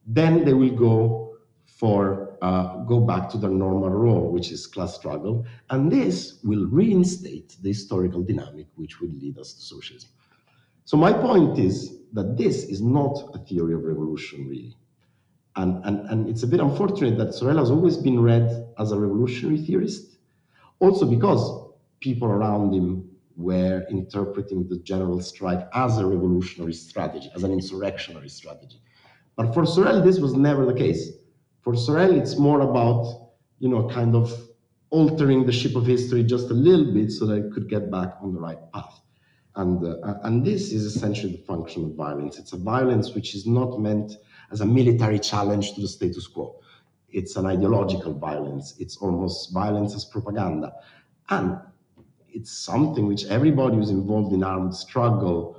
[0.07, 4.97] then they will go for uh, go back to their normal role, which is class
[4.97, 10.11] struggle, and this will reinstate the historical dynamic which will lead us to socialism.
[10.85, 14.75] So my point is that this is not a theory of revolution, really.
[15.55, 18.99] And, and, and it's a bit unfortunate that Sorel has always been read as a
[18.99, 20.19] revolutionary theorist,
[20.81, 27.45] also because people around him were interpreting the general strike as a revolutionary strategy, as
[27.45, 28.83] an insurrectionary strategy.
[29.37, 31.22] But for Sorel, this was never the case.
[31.63, 34.33] For Sorel, it's more about, you know, kind of
[34.91, 38.15] altering the ship of history just a little bit so that it could get back
[38.21, 39.01] on the right path.
[39.55, 42.39] And, uh, and this is essentially the function of violence.
[42.39, 44.13] It's a violence which is not meant
[44.51, 46.61] as a military challenge to the status quo.
[47.11, 48.75] It's an ideological violence.
[48.79, 50.73] It's almost violence as propaganda.
[51.29, 51.59] And
[52.29, 55.59] it's something which everybody who's involved in armed struggle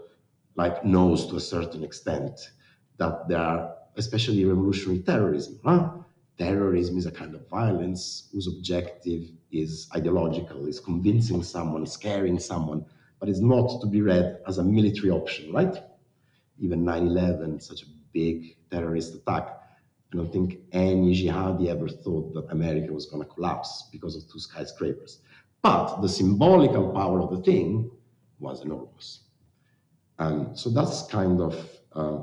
[0.56, 2.52] like knows to a certain extent
[2.98, 5.60] that there are, especially revolutionary terrorism.
[5.64, 5.92] Huh?
[6.38, 12.86] Terrorism is a kind of violence whose objective is ideological, is convincing someone, scaring someone,
[13.20, 15.78] but it's not to be read as a military option, right?
[16.60, 19.48] Even 9 11, such a big terrorist attack.
[20.12, 24.30] I don't think any jihadi ever thought that America was going to collapse because of
[24.32, 25.20] two skyscrapers.
[25.62, 27.90] But the symbolical power of the thing
[28.40, 29.22] was enormous.
[30.20, 32.20] And so that's kind of uh,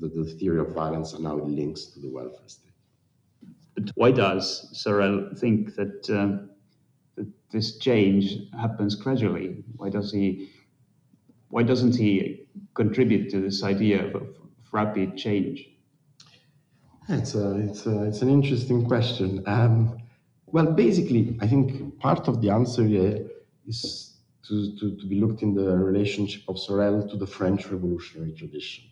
[0.00, 2.72] the, the, theory of violence and how it links to the welfare state.
[3.74, 6.46] But why does Sorel think that, uh,
[7.16, 9.62] that this change happens gradually?
[9.76, 10.50] Why does he?
[11.48, 14.28] Why doesn't he contribute to this idea of, of
[14.70, 15.68] rapid change?
[17.08, 19.42] It's a, it's a, it's an interesting question.
[19.46, 19.98] Um,
[20.46, 23.26] well, basically, I think part of the answer here
[23.66, 28.32] is to, to, to, be looked in the relationship of Sorel to the French revolutionary
[28.32, 28.84] tradition.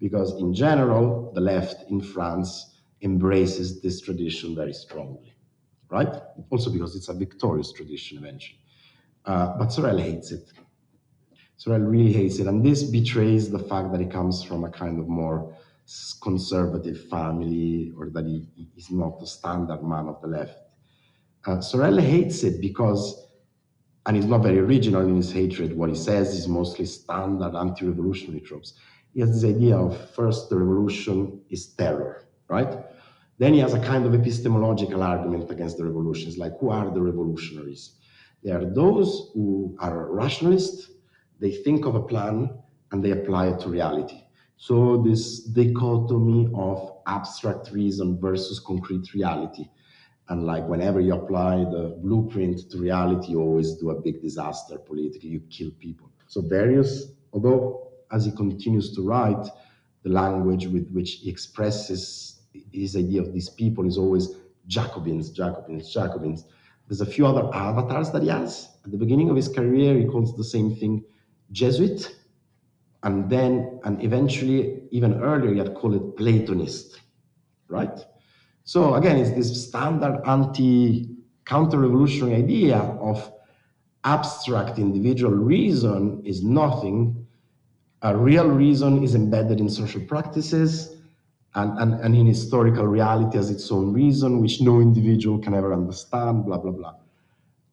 [0.00, 5.34] Because in general, the left in France embraces this tradition very strongly,
[5.90, 6.22] right?
[6.50, 8.60] Also because it's a victorious tradition eventually.
[9.24, 10.50] Uh, but Sorel hates it.
[11.56, 12.46] Sorel really hates it.
[12.46, 15.54] And this betrays the fact that he comes from a kind of more
[16.22, 20.56] conservative family or that he is not the standard man of the left.
[21.46, 23.26] Uh, Sorel hates it because,
[24.06, 27.86] and he's not very original in his hatred, what he says is mostly standard anti
[27.86, 28.74] revolutionary tropes.
[29.12, 32.84] He has this idea of first, the revolution is terror, right?
[33.38, 37.00] Then he has a kind of epistemological argument against the revolutions, like who are the
[37.00, 37.96] revolutionaries?
[38.44, 40.90] They are those who are rationalists,
[41.40, 42.50] they think of a plan
[42.92, 44.22] and they apply it to reality.
[44.56, 49.64] So this dichotomy of abstract reason versus concrete reality.
[50.28, 54.78] And like whenever you apply the blueprint to reality, you always do a big disaster
[54.78, 56.10] politically, you kill people.
[56.28, 59.46] So various, although as he continues to write,
[60.02, 62.42] the language with which he expresses
[62.72, 64.34] his idea of these people is always
[64.66, 66.44] Jacobins, Jacobins, Jacobins.
[66.88, 68.68] There's a few other avatars that he has.
[68.84, 71.04] At the beginning of his career, he calls the same thing
[71.52, 72.16] Jesuit,
[73.02, 77.00] and then, and eventually, even earlier, he had called it Platonist,
[77.68, 77.98] right?
[78.64, 83.32] So again, it's this standard anti counter-revolutionary idea of
[84.04, 87.19] abstract individual reason is nothing.
[88.02, 90.96] A real reason is embedded in social practices
[91.54, 95.72] and, and, and in historical reality as its own reason, which no individual can ever
[95.74, 96.94] understand, blah, blah, blah.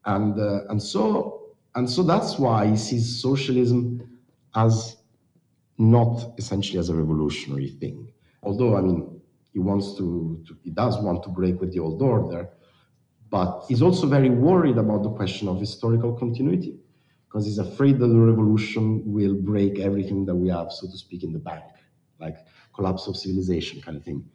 [0.05, 4.19] And, uh, and, so, and so that's why he sees socialism
[4.55, 4.97] as
[5.77, 8.11] not essentially as a revolutionary thing.
[8.43, 9.21] Although, I mean,
[9.53, 12.49] he wants to, to, he does want to break with the old order,
[13.29, 16.79] but he's also very worried about the question of historical continuity
[17.38, 21.23] because he's afraid that the revolution will break everything that we have, so to speak,
[21.23, 21.63] in the bank,
[22.19, 22.36] like
[22.73, 24.28] collapse of civilization kind of thing.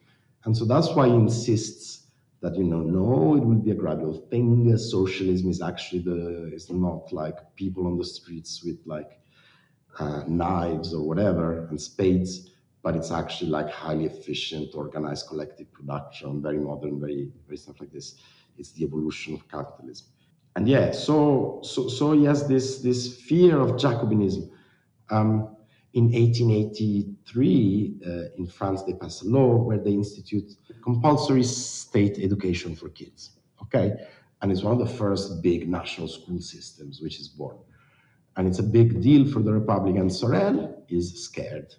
[0.44, 2.06] And so that's why he insists
[2.42, 4.78] that you know, no, it will be a gradual thing.
[4.78, 9.18] Socialism is actually the is not like people on the streets with like
[9.98, 12.50] uh, knives or whatever and spades,
[12.84, 17.90] but it's actually like highly efficient, organized collective production, very modern, very very stuff like
[17.90, 18.14] this.
[18.58, 20.06] It's the evolution of capitalism.
[20.54, 24.50] And yeah, so so so has this this fear of Jacobinism.
[25.10, 25.56] Um,
[25.94, 32.74] in 1883, uh, in France, they pass a law where they institute compulsory state education
[32.74, 33.32] for kids.
[33.62, 33.94] Okay,
[34.40, 37.58] and it's one of the first big national school systems which is born,
[38.36, 39.96] and it's a big deal for the Republic.
[39.96, 41.74] And Sorel is scared.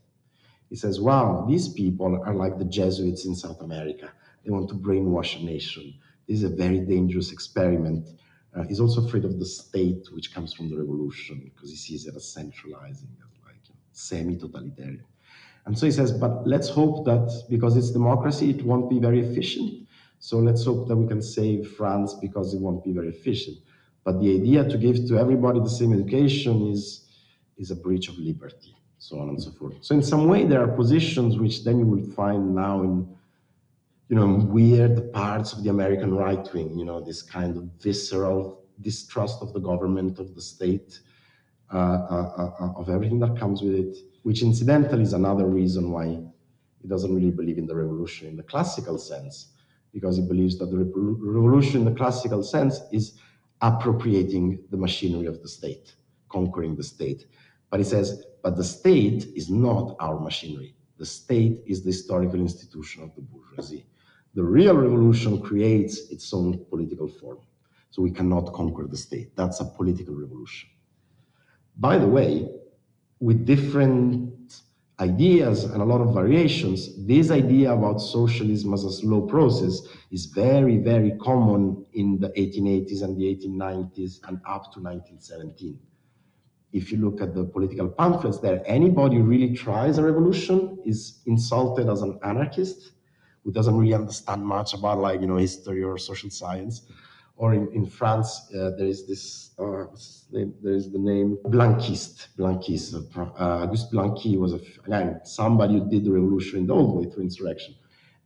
[0.70, 4.12] He says, "Wow, these people are like the Jesuits in South America.
[4.44, 5.94] They want to brainwash a nation.
[6.28, 8.10] This is a very dangerous experiment."
[8.56, 12.06] Uh, he's also afraid of the state, which comes from the revolution, because he sees
[12.06, 15.04] it as centralizing, as like you know, semi-totalitarian.
[15.66, 19.22] And so he says, but let's hope that because it's democracy, it won't be very
[19.22, 19.88] efficient.
[20.20, 23.58] So let's hope that we can save France because it won't be very efficient.
[24.04, 27.10] But the idea to give to everybody the same education is,
[27.58, 29.76] is a breach of liberty, so on and so forth.
[29.82, 33.08] So in some way, there are positions which then you will find now in
[34.10, 38.64] you know, weird parts of the American right wing, you know, this kind of visceral
[38.82, 41.00] distrust of the government, of the state,
[41.74, 46.06] uh, uh, uh, of everything that comes with it, which incidentally is another reason why
[46.82, 49.54] he doesn't really believe in the revolution in the classical sense,
[49.94, 53.20] because he believes that the revolution in the classical sense is
[53.62, 55.96] appropriating the machinery of the state,
[56.30, 57.26] conquering the state.
[57.70, 60.76] But he says, but the state is not our machinery.
[60.98, 63.86] The state is the historical institution of the bourgeoisie.
[64.36, 67.40] The real revolution creates its own political form.
[67.92, 69.36] So we cannot conquer the state.
[69.36, 70.70] That's a political revolution.
[71.78, 72.50] By the way,
[73.20, 74.34] with different
[75.00, 80.26] ideas and a lot of variations, this idea about socialism as a slow process is
[80.26, 85.80] very, very common in the 1880s and the 1890s and up to 1917.
[86.72, 91.22] If you look at the political pamphlets there, anybody who really tries a revolution is
[91.28, 92.94] insulted as an anarchist
[93.44, 96.82] who doesn't really understand much about like you know history or social science.
[97.36, 99.86] Or in, in France, uh, there is this, uh,
[100.32, 102.28] there is the name Blanquist.
[102.38, 102.94] Blanquiste.
[103.18, 107.12] Uh, Auguste Blanqui was, a, again, somebody who did the revolution in the old way
[107.12, 107.74] through insurrection.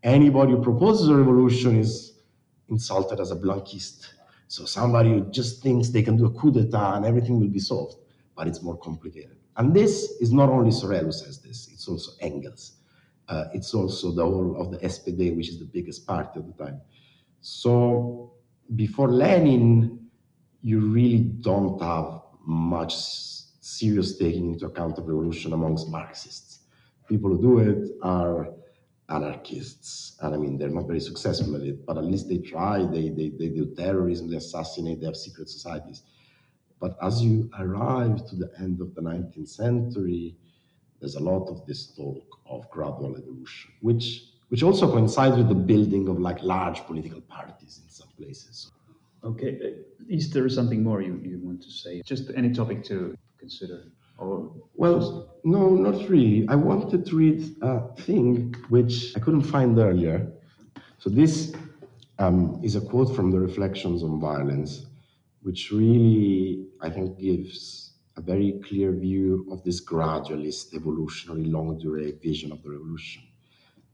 [0.03, 2.19] Anybody who proposes a revolution is
[2.67, 4.07] insulted as a Blanquist.
[4.49, 7.59] So somebody who just thinks they can do a coup d'etat and everything will be
[7.59, 7.95] solved,
[8.35, 9.37] but it's more complicated.
[9.55, 12.76] And this is not only Sorel who says this, it's also Engels.
[13.27, 16.63] Uh, it's also the whole of the SPD, which is the biggest party at the
[16.63, 16.79] time.
[17.41, 18.33] So
[18.75, 20.09] before Lenin,
[20.61, 26.59] you really don't have much serious taking into account of revolution amongst Marxists.
[27.07, 28.49] People who do it are
[29.09, 30.17] anarchists.
[30.21, 32.85] And I mean, they're not very successful at it, but at least they try.
[32.85, 36.03] They, they, they do terrorism, they assassinate, they have secret societies.
[36.79, 40.35] But as you arrive to the end of the 19th century,
[40.99, 45.55] there's a lot of this talk of gradual evolution, which which also coincides with the
[45.55, 48.71] building of like large political parties in some places.
[49.23, 52.01] Okay, uh, is there something more you, you want to say?
[52.05, 53.83] Just any topic to consider?
[54.17, 55.13] Or well, just...
[55.43, 56.47] no, not really.
[56.47, 60.31] I wanted to read a thing which I couldn't find earlier.
[60.97, 61.53] So this
[62.19, 64.85] um, is a quote from the Reflections on Violence,
[65.41, 67.86] which really, I think, gives
[68.17, 73.21] a very clear view of this gradualist, evolutionary, longue durée vision of the revolution.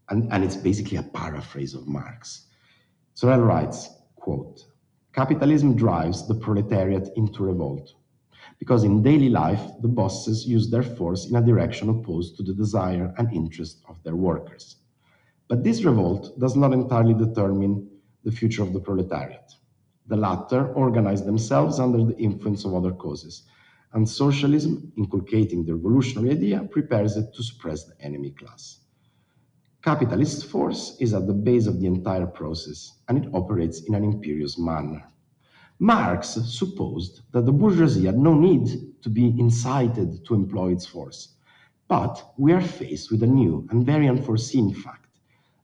[0.09, 2.47] And, and it's basically a paraphrase of Marx.
[3.13, 4.65] Sorel writes, quote,
[5.13, 7.93] Capitalism drives the proletariat into revolt
[8.59, 12.53] because in daily life, the bosses use their force in a direction opposed to the
[12.53, 14.77] desire and interest of their workers.
[15.49, 17.89] But this revolt does not entirely determine
[18.23, 19.51] the future of the proletariat.
[20.07, 23.43] The latter organize themselves under the influence of other causes,
[23.93, 28.79] and socialism, inculcating the revolutionary idea, prepares it to suppress the enemy class.
[29.83, 34.03] Capitalist force is at the base of the entire process, and it operates in an
[34.03, 35.03] imperious manner.
[35.79, 41.35] Marx supposed that the bourgeoisie had no need to be incited to employ its force.
[41.87, 45.03] But we are faced with a new and very unforeseen fact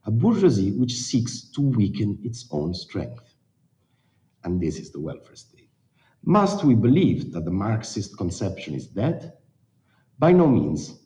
[0.04, 3.34] a bourgeoisie which seeks to weaken its own strength.
[4.44, 5.59] And this is the welfare state.
[6.24, 9.32] Must we believe that the Marxist conception is dead?
[10.18, 11.00] By no means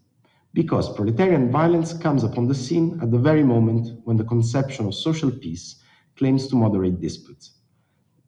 [0.54, 4.94] because proletarian violence comes upon the scene at the very moment when the conception of
[4.94, 5.82] social peace
[6.16, 7.58] claims to moderate disputes.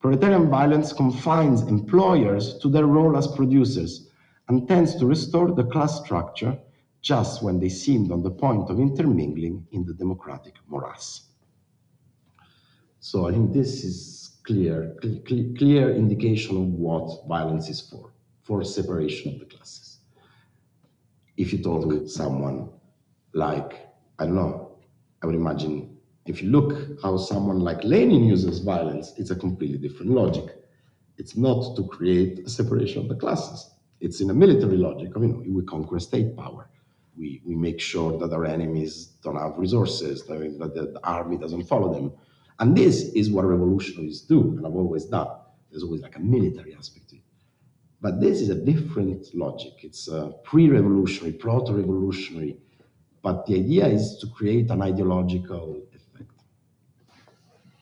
[0.01, 4.11] Proletarian violence confines employers to their role as producers
[4.49, 6.59] and tends to restore the class structure
[7.01, 11.31] just when they seemed on the point of intermingling in the democratic morass.
[12.99, 18.13] So I think this is clear, clear, clear indication of what violence is for,
[18.45, 19.97] for separation of the classes
[21.37, 22.71] if you talk with someone
[23.35, 23.87] like,
[24.19, 24.79] I don't know,
[25.23, 29.79] I would imagine if you look how someone like Lenin uses violence, it's a completely
[29.79, 30.57] different logic.
[31.19, 33.71] It's not to create a separation of the classes.
[34.01, 36.69] It's in a military logic you know, we conquer state power.
[37.17, 41.65] We, we make sure that our enemies don't have resources, that the, the army doesn't
[41.65, 42.13] follow them.
[42.59, 45.29] And this is what revolutionaries do, and I've always done.
[45.71, 47.23] There's always like a military aspect to it.
[48.01, 49.73] But this is a different logic.
[49.83, 52.57] It's a pre-revolutionary, proto-revolutionary.
[53.23, 56.31] But the idea is to create an ideological effect.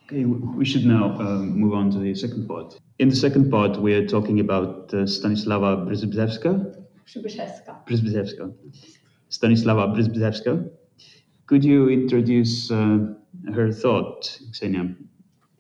[0.07, 2.79] Okay, we should now uh, move on to the second part.
[2.99, 6.55] In the second part, we are talking about uh, Stanislawa Przybyszewska.
[7.85, 8.51] Przybyszewska.
[9.29, 10.59] Stanislawa Przybyszewska.
[11.47, 13.24] Could you introduce uh,
[13.55, 14.95] her thought, Xenia?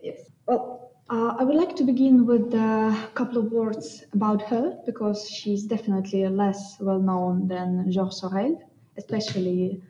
[0.02, 0.20] Yes.
[0.46, 5.28] Well, uh, I would like to begin with a couple of words about her because
[5.28, 8.58] she's definitely less well known than Georges Sorel,
[8.96, 9.82] especially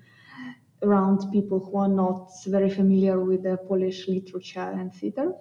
[0.82, 5.32] around people who are not very familiar with the Polish literature and theater.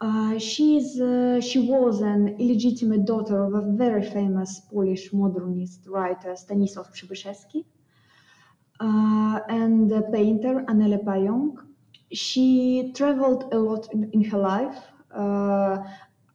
[0.00, 6.36] Uh, she's, uh, she was an illegitimate daughter of a very famous Polish modernist writer
[6.36, 7.64] Stanisław Przybyszewski
[8.80, 11.56] uh, and the painter Aniela Pająk,
[12.12, 14.78] she traveled a lot in, in her life.
[15.14, 15.78] Uh,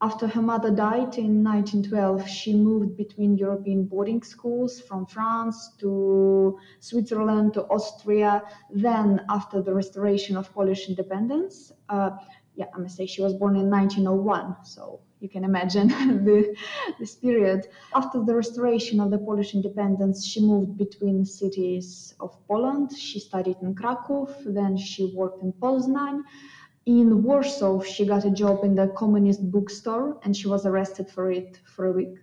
[0.02, 6.58] after her mother died in 1912, she moved between European boarding schools from France to
[6.80, 8.42] Switzerland to Austria.
[8.74, 12.12] Then, after the restoration of Polish independence, uh,
[12.56, 15.88] yeah, I must say she was born in 1901, so you can imagine
[16.26, 16.56] the,
[17.00, 17.68] this period.
[17.94, 22.92] After the restoration of the Polish independence, she moved between cities of Poland.
[22.98, 26.24] She studied in Krakow, then she worked in Poznań.
[26.88, 31.32] In Warsaw, she got a job in the communist bookstore and she was arrested for
[31.32, 32.16] it for a week.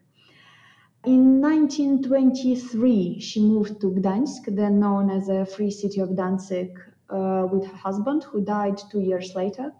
[1.07, 6.77] In 1923, she moved to Gdańsk, then known as a free city of Danzig,
[7.09, 9.73] uh, with her husband, who died two years later.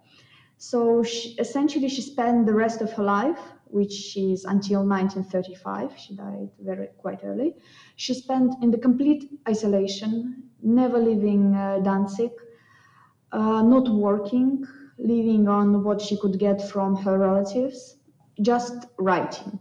[0.59, 5.97] So she, essentially, she spent the rest of her life, which is until 1935.
[5.97, 7.55] She died very quite early.
[7.95, 12.31] She spent in the complete isolation, never leaving uh, Danzig,
[13.31, 14.65] uh, not working,
[14.97, 17.95] living on what she could get from her relatives,
[18.41, 19.59] just writing,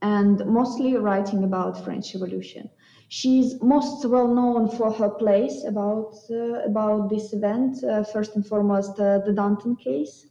[0.00, 2.70] and mostly writing about French Revolution.
[3.10, 7.84] She's most well known for her plays about uh, about this event.
[7.84, 10.26] Uh, first and foremost, uh, the Danton case,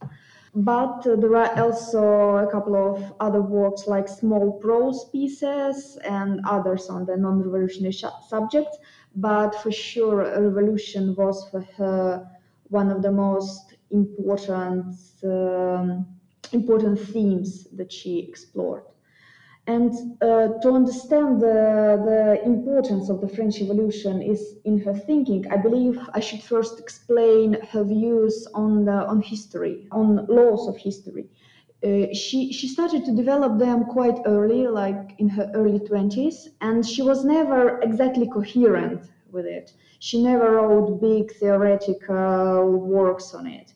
[0.54, 2.02] but uh, there are also
[2.46, 8.18] a couple of other works like small prose pieces and others on the non-revolutionary sh-
[8.32, 8.76] subjects.
[9.14, 10.18] but for sure,
[10.48, 12.02] revolution was for her
[12.78, 14.86] one of the most important
[15.24, 15.88] um,
[16.52, 18.84] important themes that she explored.
[19.74, 21.60] And uh, to understand the,
[22.10, 24.40] the importance of the French Revolution is
[24.70, 25.42] in her thinking.
[25.54, 30.06] I believe I should first explain her views on the, on history, on
[30.38, 31.26] laws of history.
[31.82, 36.78] Uh, she she started to develop them quite early, like in her early twenties, and
[36.92, 39.02] she was never exactly coherent
[39.34, 39.66] with it.
[40.06, 42.66] She never wrote big theoretical
[42.98, 43.68] works on it.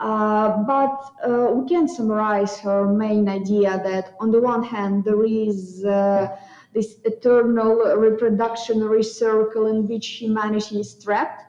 [0.00, 5.24] Uh, but uh, we can summarize her main idea that on the one hand there
[5.24, 6.26] is uh,
[6.72, 11.42] this eternal reproductionary circle in which humanity is trapped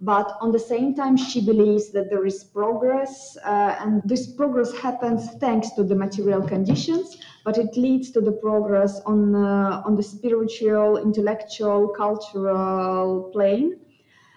[0.00, 4.72] but on the same time she believes that there is progress uh, and this progress
[4.78, 9.96] happens thanks to the material conditions but it leads to the progress on uh, on
[9.96, 13.80] the spiritual intellectual cultural plane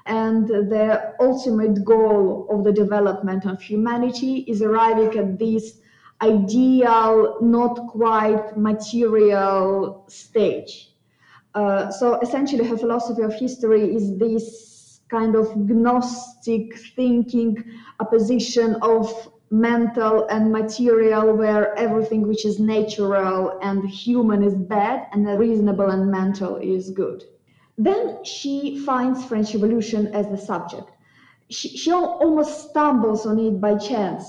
[0.05, 5.79] and the ultimate goal of the development of humanity is arriving at this
[6.21, 10.93] ideal, not quite material stage.
[11.53, 17.63] Uh, so essentially, her philosophy of history is this kind of gnostic thinking,
[17.99, 25.07] a position of mental and material where everything which is natural and human is bad
[25.11, 27.25] and reasonable and mental is good.
[27.77, 30.91] Then she finds French Revolution as the subject.
[31.49, 34.25] She, she almost stumbles on it by chance.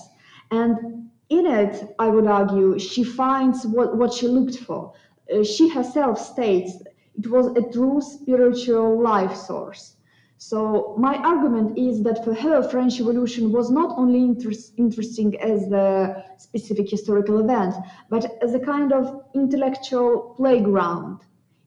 [0.50, 4.92] And in it, I would argue, she finds what, what she looked for.
[5.32, 6.72] Uh, she herself states
[7.18, 9.96] it was a true spiritual life source.
[10.38, 15.70] So my argument is that for her, French Revolution was not only inter- interesting as
[15.70, 17.74] a specific historical event,
[18.08, 21.20] but as a kind of intellectual playground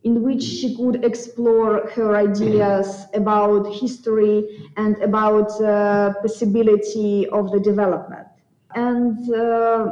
[0.06, 7.60] in which she could explore her ideas about history and about uh, possibility of the
[7.60, 8.28] development.
[8.76, 9.91] And uh,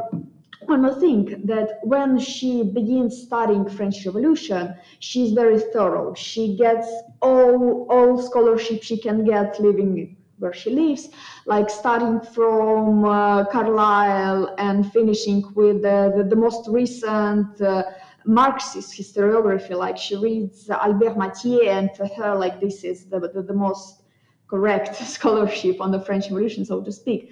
[0.68, 6.14] one more thing that when she begins studying French Revolution, she's very thorough.
[6.14, 6.88] She gets
[7.22, 11.10] all all scholarship she can get living where she lives,
[11.46, 17.84] like starting from uh, Carlyle and finishing with the, the, the most recent uh,
[18.26, 23.42] Marxist historiography, like she reads Albert Mathiez, and for her, like this is the, the,
[23.42, 24.04] the, most
[24.48, 27.32] correct scholarship on the French Revolution, so to speak.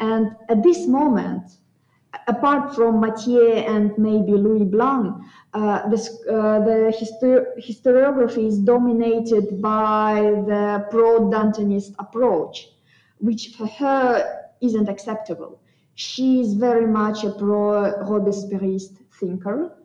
[0.00, 1.58] And at this moment,
[2.26, 5.16] apart from Mathiez and maybe Louis Blanc,
[5.54, 10.14] uh, this, uh, the histori- historiography is dominated by
[10.46, 12.68] the pro-Dantonist approach,
[13.18, 15.60] which for her isn't acceptable.
[15.94, 19.76] She is very much a pro-Robespierrist thinker,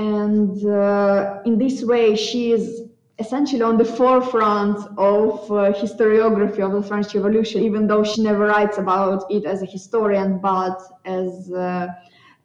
[0.00, 2.88] and uh, in this way, she is
[3.18, 8.46] essentially on the forefront of uh, historiography of the French Revolution, even though she never
[8.46, 11.88] writes about it as a historian, but as uh,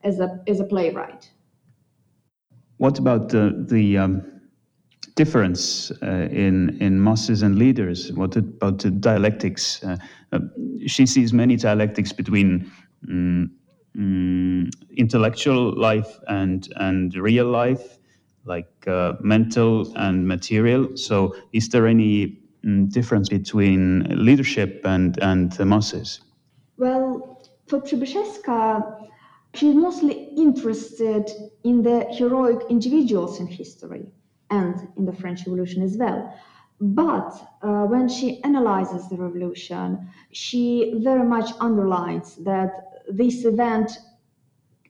[0.04, 1.32] as a as a playwright.
[2.78, 4.22] What about the the um,
[5.16, 8.12] difference uh, in in masses and leaders?
[8.12, 9.82] What about the dialectics?
[9.82, 9.96] Uh,
[10.34, 10.40] uh,
[10.88, 12.70] she sees many dialectics between.
[13.10, 13.52] Um,
[13.98, 17.98] um, intellectual life and and real life,
[18.46, 20.96] like uh, mental and material.
[20.96, 26.22] So, is there any um, difference between leadership and and the masses?
[26.78, 29.08] Well, for Przybyszewska,
[29.54, 31.32] she's mostly interested
[31.64, 34.06] in the heroic individuals in history
[34.50, 36.34] and in the French Revolution as well.
[36.82, 43.92] But uh, when she analyzes the revolution, she very much underlines that this event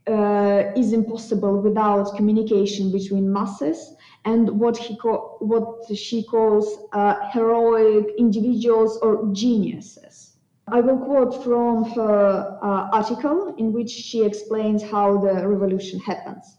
[0.07, 3.95] uh, is impossible without communication between masses
[4.25, 10.37] and what he co- what she calls uh, heroic individuals or geniuses.
[10.67, 16.57] I will quote from her uh, article in which she explains how the revolution happens.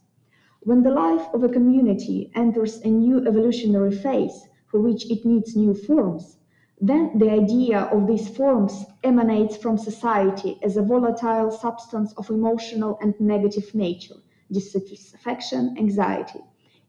[0.61, 5.57] When the life of a community enters a new evolutionary phase for which it needs
[5.57, 6.38] new forms,
[6.81, 12.99] then the idea of these forms emanates from society as a volatile substance of emotional
[13.01, 14.16] and negative nature,
[14.53, 16.41] dissatisfaction, anxiety.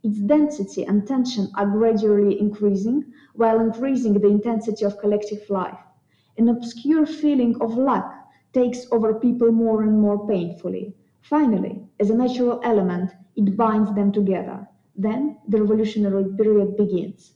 [0.04, 5.80] Its density and tension are gradually increasing, while increasing the intensity of collective life.
[6.38, 8.12] An obscure feeling of lack
[8.54, 10.96] takes over people more and more painfully.
[11.22, 14.68] Finally, as a natural element, it binds them together.
[14.96, 17.34] Then the revolutionary period begins.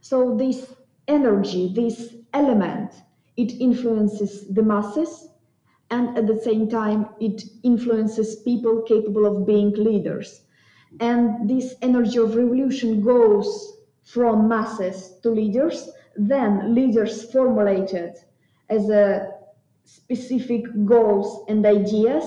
[0.00, 0.74] So this
[1.08, 2.92] energy, this element,
[3.36, 5.28] it influences the masses
[5.90, 10.42] and at the same time it influences people capable of being leaders.
[11.00, 18.14] And this energy of revolution goes from masses to leaders, then leaders formulated
[18.68, 19.32] as a
[19.84, 22.24] specific goals and ideas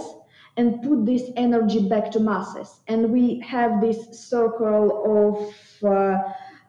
[0.57, 2.81] and put this energy back to masses.
[2.87, 3.99] And we have this
[4.29, 6.17] circle of uh,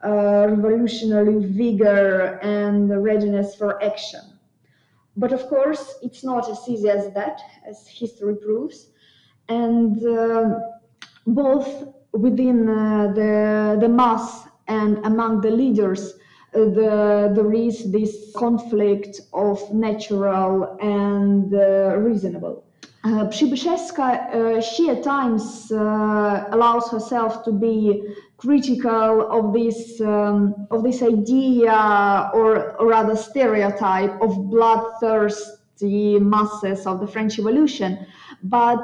[0.05, 4.21] uh, revolutionary vigor and readiness for action.
[5.17, 8.89] But of course, it's not as easy as that, as history proves.
[9.49, 10.61] And uh,
[11.27, 16.15] both within uh, the, the mass and among the leaders,
[16.55, 22.66] uh, the, there is this conflict of natural and uh, reasonable.
[23.07, 28.03] Uh, uh, she at times uh, allows herself to be
[28.37, 36.99] critical of this um, of this idea or, or rather stereotype of bloodthirsty masses of
[36.99, 38.05] the French Revolution,
[38.43, 38.81] but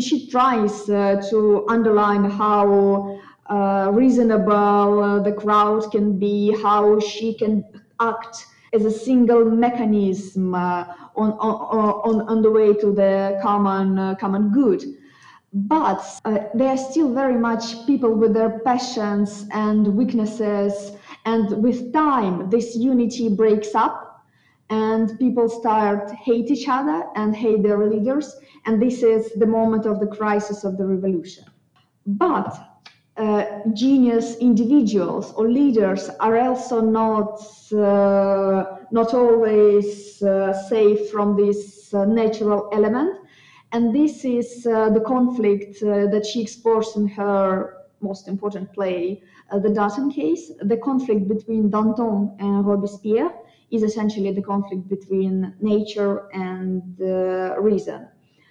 [0.00, 3.20] she tries uh, to underline how
[3.50, 7.62] uh, reasonable the crowd can be, how she can
[8.00, 13.98] act as a single mechanism uh, on, on, on, on the way to the common,
[13.98, 14.82] uh, common good.
[15.52, 20.92] But uh, they are still very much people with their passions and weaknesses.
[21.24, 24.24] And with time, this unity breaks up
[24.68, 28.36] and people start hate each other and hate their leaders.
[28.66, 31.44] And this is the moment of the crisis of the revolution.
[32.04, 32.75] But
[33.16, 37.40] uh, genius individuals or leaders are also not
[37.72, 43.18] uh, not always uh, safe from this uh, natural element.
[43.72, 49.22] And this is uh, the conflict uh, that she explores in her most important play
[49.50, 50.52] the Danton case.
[50.60, 53.32] The conflict between Danton and Robespierre
[53.70, 56.82] is essentially the conflict between nature and
[57.58, 58.08] reason.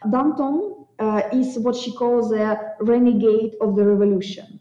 [0.10, 4.60] Danton uh, is what she calls a renegade of the revolution.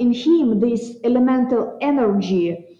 [0.00, 2.78] In him, this elemental energy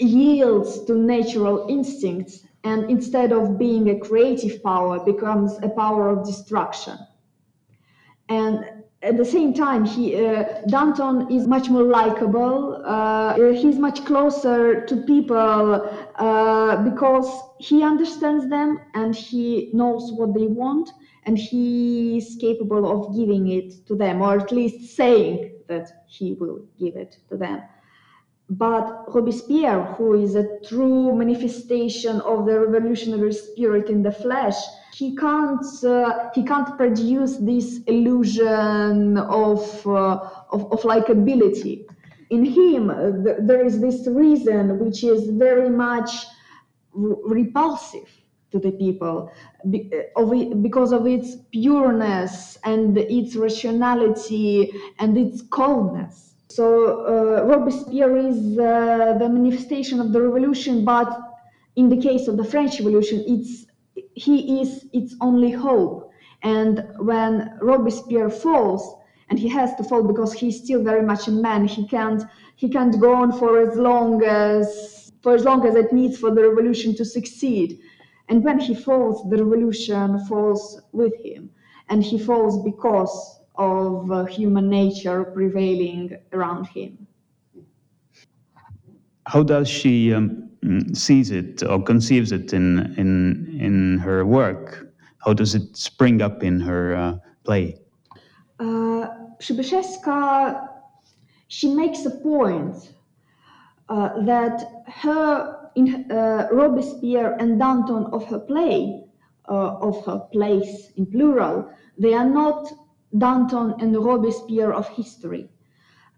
[0.00, 6.26] yields to natural instincts and instead of being a creative power becomes a power of
[6.26, 6.96] destruction
[8.28, 8.64] and
[9.02, 14.84] at the same time he uh, danton is much more likable uh, he's much closer
[14.86, 20.90] to people uh, because he understands them and he knows what they want
[21.28, 26.34] and he is capable of giving it to them or at least saying that he
[26.34, 27.62] will give it to them
[28.50, 34.56] but Robespierre, who is a true manifestation of the revolutionary spirit in the flesh,
[34.94, 40.18] he can't uh, he can't produce this illusion of uh,
[40.50, 41.84] of, of likability.
[42.30, 42.88] In him,
[43.24, 46.10] th- there is this reason which is very much
[46.96, 48.17] r- repulsive
[48.50, 49.30] to the people
[49.64, 58.58] uh, because of its pureness and its rationality and its coldness so uh, Robespierre is
[58.58, 61.08] uh, the manifestation of the revolution, but
[61.76, 63.66] in the case of the French Revolution, it's
[64.14, 66.10] he is its only hope.
[66.42, 68.96] And when Robespierre falls,
[69.28, 72.22] and he has to fall because he's still very much a man, he can't
[72.56, 76.34] he can't go on for as long as for as long as it needs for
[76.34, 77.78] the revolution to succeed.
[78.28, 81.50] And when he falls, the revolution falls with him,
[81.88, 87.06] and he falls because of uh, human nature prevailing around him.
[89.26, 94.88] How does she um, mm, sees it or conceives it in in in her work?
[95.24, 97.76] How does it spring up in her uh, play?
[98.60, 99.08] Uh,
[99.38, 100.68] Przybyszewska,
[101.48, 102.92] she makes a point
[103.88, 109.04] uh, that her in uh, Robespierre and Danton of her play,
[109.48, 112.70] uh, of her plays in plural, they are not
[113.16, 115.48] Danton and Robespierre of history.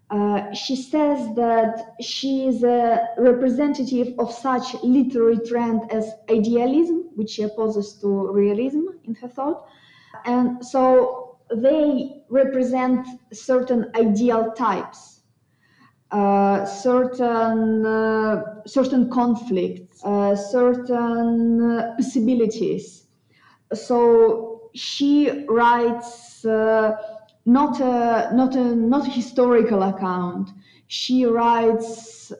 [0.09, 7.29] Uh, she says that she is a representative of such literary trend as idealism, which
[7.29, 9.65] she opposes to realism in her thought.
[10.25, 15.10] And so they represent certain ideal types,
[16.11, 23.07] uh, certain, uh, certain conflicts, uh, certain possibilities.
[23.73, 26.97] So she writes uh,
[27.45, 30.49] not a not a not a historical account.
[30.87, 32.33] She writes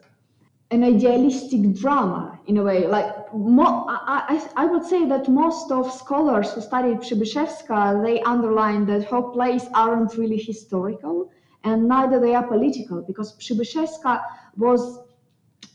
[0.72, 2.88] an idealistic drama in a way.
[2.88, 8.86] Like I, I, I would say that most of scholars who studied Przybyszewska they underline
[8.88, 11.30] that her plays aren't really historical
[11.64, 14.22] and neither they are political because Przybyszewska
[14.58, 15.00] was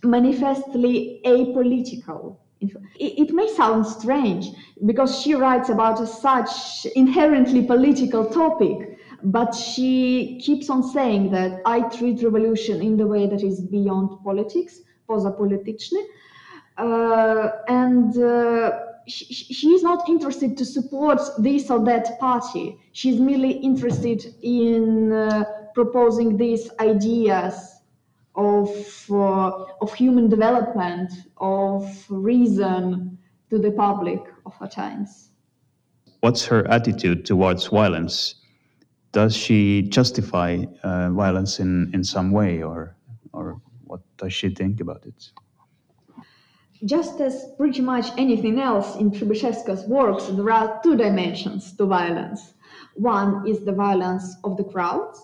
[0.03, 2.37] manifestly apolitical
[2.99, 4.49] it, may sound strange
[4.85, 11.61] because she writes about a such inherently political topic, but she keeps on saying that
[11.67, 16.03] I treat revolution in the way that is beyond politics, poza polityczny,
[16.79, 22.79] uh, and uh, she, is not interested to support this or that party.
[22.93, 25.45] She's merely interested in uh,
[25.77, 27.55] proposing these ideas
[28.35, 28.71] of
[29.11, 29.51] uh,
[29.83, 33.19] of human development, of reason
[33.51, 35.11] to the public of her times.
[36.25, 38.17] What's her attitude towards violence?
[39.13, 40.51] Does she justify
[40.83, 42.97] uh, violence in, in some way, or
[43.33, 45.21] or what does she think about it?
[46.85, 52.41] Just as pretty much anything else in Przybyszewska's works, there are two dimensions to violence.
[52.95, 55.19] One is the violence of the crowds,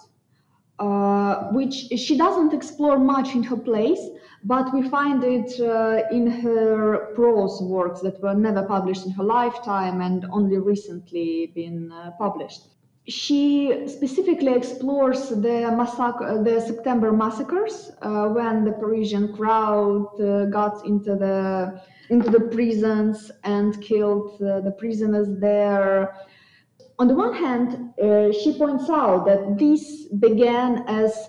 [0.79, 4.01] uh, which she doesn't explore much in her plays,
[4.45, 9.25] but we find it uh, in her prose works that were never published in her
[9.25, 12.63] lifetime and only recently been uh, published
[13.09, 20.87] she specifically explores the massacre, the September massacres, uh, when the Parisian crowd uh, got
[20.87, 26.15] into the into the prisons and killed uh, the prisoners there.
[26.99, 31.29] On the one hand, uh, she points out that this began as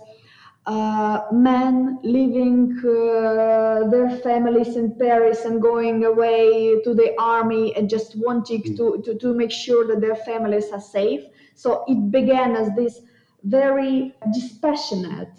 [0.66, 7.90] uh, men leaving uh, their families in Paris and going away to the army and
[7.90, 11.22] just wanting to, to, to make sure that their families are safe.
[11.56, 13.02] So it began as this
[13.44, 15.32] very dispassionate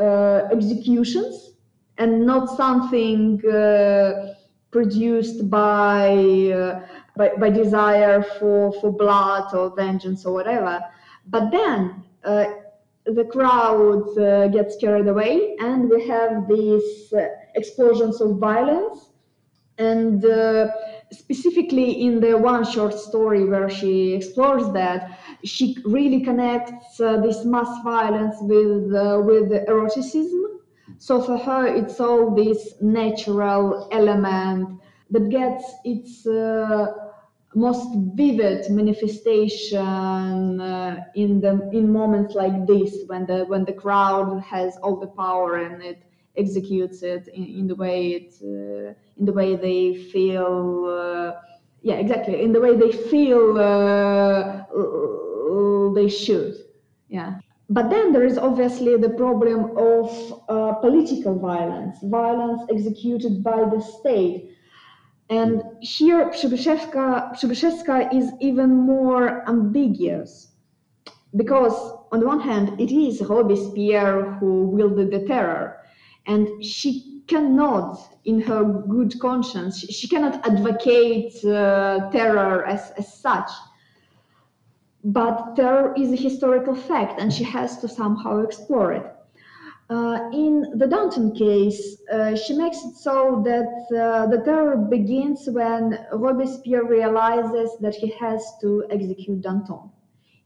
[0.00, 1.50] uh, executions
[1.98, 4.34] and not something uh,
[4.70, 6.08] produced by,
[6.54, 6.80] uh,
[7.16, 10.80] by, by desire for for blood or vengeance or whatever.
[11.26, 12.46] But then uh,
[13.04, 19.10] the crowd uh, gets carried away, and we have these uh, explosions of violence
[19.78, 20.24] and
[21.12, 27.44] specifically in the one short story where she explores that she really connects uh, this
[27.44, 30.60] mass violence with uh, with eroticism
[30.98, 34.79] so for her it's all this natural element
[35.10, 36.86] that gets its uh,
[37.54, 44.40] most vivid manifestation uh, in the in moments like this when the when the crowd
[44.40, 46.04] has all the power and it
[46.36, 51.40] executes it in, in the way it uh, in the way they feel uh,
[51.82, 54.64] yeah exactly in the way they feel uh,
[55.94, 56.54] they should
[57.08, 57.40] yeah.
[57.68, 63.80] But then there is obviously the problem of uh, political violence violence executed by the
[63.80, 64.49] state
[65.30, 70.48] and here Przybyszewska is even more ambiguous.
[71.36, 71.74] Because
[72.10, 75.76] on the one hand it is Robespierre who wielded the terror.
[76.26, 83.50] And she cannot in her good conscience she cannot advocate uh, terror as, as such.
[85.04, 89.06] But terror is a historical fact and she has to somehow explore it
[90.32, 95.98] in the Danton case, uh, she makes it so that uh, the terror begins when
[96.12, 99.90] Robespierre realizes that he has to execute Danton.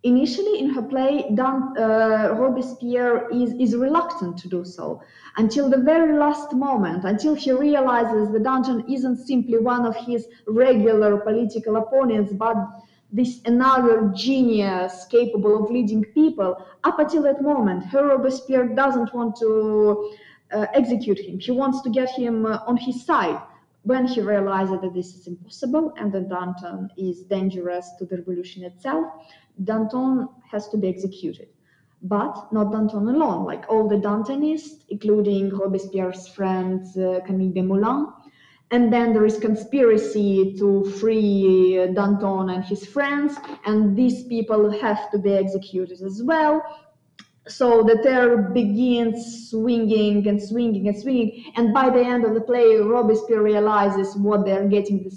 [0.02, 5.02] Initially, in her play, Dan, uh, Robespierre is, is reluctant to do so
[5.38, 10.26] until the very last moment, until he realizes that Danton isn't simply one of his
[10.46, 12.56] regular political opponents, but
[13.14, 16.50] this another genius capable of leading people.
[16.82, 20.12] Up until that moment, her Robespierre doesn't want to
[20.52, 21.38] uh, execute him.
[21.38, 23.40] He wants to get him uh, on his side.
[23.82, 28.64] When he realizes that this is impossible and that Danton is dangerous to the revolution
[28.64, 29.06] itself,
[29.62, 31.48] Danton has to be executed.
[32.02, 38.12] But not Danton alone, like all the Dantonists, including Robespierre's friend uh, Camille Desmoulins.
[38.70, 43.36] And then there is conspiracy to free uh, Danton and his friends,
[43.66, 46.62] and these people have to be executed as well.
[47.46, 52.40] So the terror begins swinging and swinging and swinging, and by the end of the
[52.40, 55.08] play, Robespierre realizes what they're getting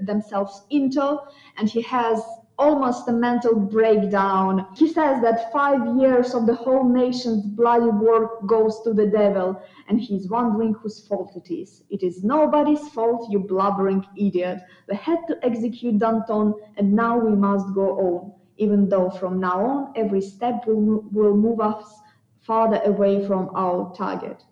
[0.00, 1.18] themselves into,
[1.58, 2.22] and he has
[2.58, 4.66] almost a mental breakdown.
[4.74, 9.60] He says that five years of the whole nation's bloody work goes to the devil,
[9.88, 11.84] and he's wondering whose fault it is.
[11.90, 14.58] It is nobody's fault, you blubbering idiot.
[14.88, 19.64] We had to execute Danton, and now we must go on, even though from now
[19.64, 22.00] on every step will, will move us
[22.40, 24.42] farther away from our target.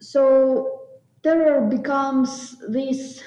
[0.00, 0.80] So
[1.22, 3.22] terror becomes this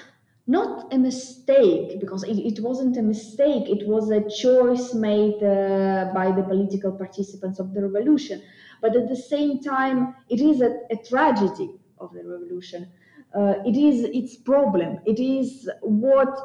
[0.48, 3.70] not a mistake because it, it, wasn't a mistake.
[3.70, 8.42] It was a choice made uh, by the political participants of the revolution.
[8.82, 12.90] But at the same time it is a, a tragedy of the revolution.
[13.34, 15.00] Uh, it is its problem.
[15.06, 16.38] It is what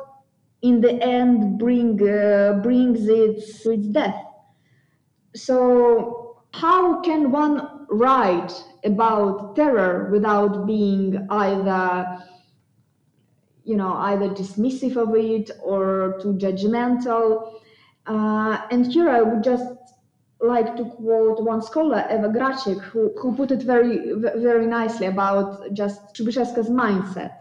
[0.62, 4.22] in the end bring uh, brings it to its death.
[5.34, 8.52] So, how can one write
[8.84, 12.24] about terror without being either
[13.66, 17.26] you know either dismissive of it or too judgmental
[18.06, 19.74] uh, and here i would just
[20.40, 24.12] like to quote one scholar eva Graczyk who, who put it very
[24.48, 27.32] very nicely about just Przybyszewska's mindset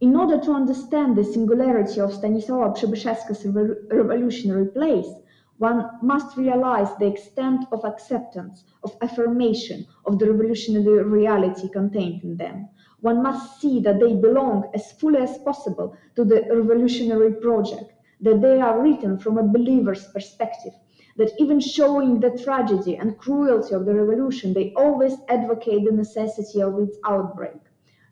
[0.00, 3.46] in order to understand the singularity of Stanisława Przybyszewska's
[3.90, 5.10] revolutionary place
[5.58, 12.36] one must realize the extent of acceptance, of affirmation of the revolutionary reality contained in
[12.36, 12.68] them.
[13.00, 18.40] One must see that they belong as fully as possible to the revolutionary project, that
[18.40, 20.72] they are written from a believer's perspective,
[21.16, 26.62] that even showing the tragedy and cruelty of the revolution, they always advocate the necessity
[26.62, 27.60] of its outbreak.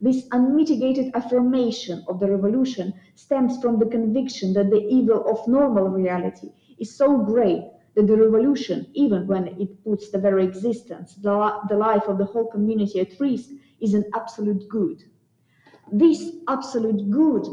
[0.00, 5.88] This unmitigated affirmation of the revolution stems from the conviction that the evil of normal
[5.88, 7.64] reality is so great
[7.94, 11.30] that the revolution, even when it puts the very existence, the,
[11.76, 13.50] life of the whole community at risk,
[13.84, 15.02] is an absolute good.
[15.92, 17.46] This absolute good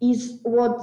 [0.00, 0.78] is what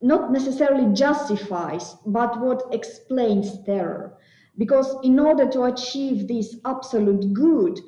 [0.00, 4.16] not necessarily justifies, but what explains terror.
[4.58, 7.78] Because in order to achieve this absolute good,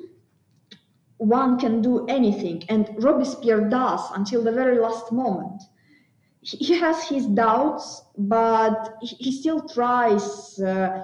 [1.17, 5.61] one can do anything, and Robespierre does until the very last moment
[6.45, 11.03] he has his doubts, but he still tries uh,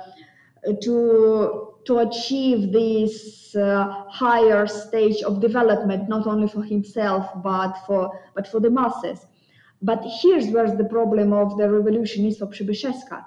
[0.82, 8.20] to to achieve this uh, higher stage of development, not only for himself but for
[8.36, 9.26] but for the masses.
[9.82, 13.26] But here's where the problem of the revolution is for Przybyszewska.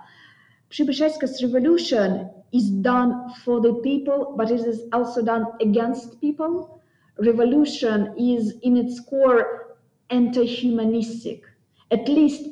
[0.70, 6.80] Przybyszewska's revolution is done for the people, but it is also done against people.
[7.18, 9.76] Revolution is in its core
[10.10, 11.42] anti-humanistic
[11.90, 12.48] at least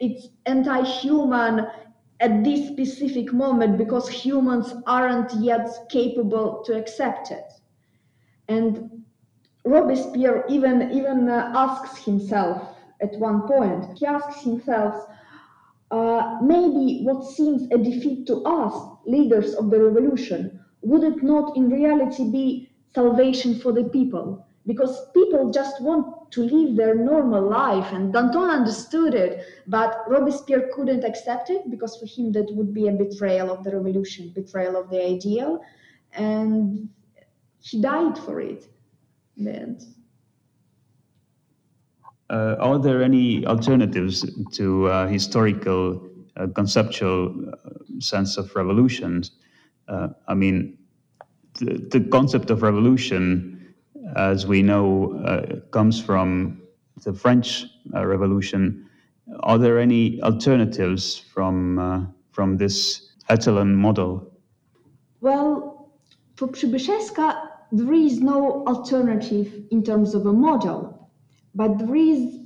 [0.00, 1.66] it's anti-human
[2.22, 7.52] at this specific moment because humans aren't yet capable to accept it.
[8.48, 9.02] And
[9.64, 15.06] robespierre even even uh, asks himself at one point he asks himself
[15.90, 18.74] uh, maybe what seems a defeat to us
[19.06, 25.10] leaders of the revolution would it not in reality be salvation for the people because
[25.12, 31.04] people just want to live their normal life and Danton understood it but Robespierre couldn't
[31.04, 34.88] accept it because for him that would be a betrayal of the revolution betrayal of
[34.90, 35.60] the ideal
[36.12, 36.88] and
[37.58, 38.68] he died for it
[39.36, 39.82] and
[42.30, 49.22] uh, are there any alternatives to uh, historical uh, conceptual uh, sense of revolution?
[49.88, 50.78] Uh, i mean
[51.58, 53.61] the, the concept of revolution
[54.16, 56.62] as we know, uh, comes from
[57.04, 58.88] the French uh, Revolution.
[59.40, 64.32] Are there any alternatives from uh, from this echelon model?
[65.20, 65.90] Well,
[66.36, 71.10] for Przybyszewska, there is no alternative in terms of a model,
[71.54, 72.38] but there is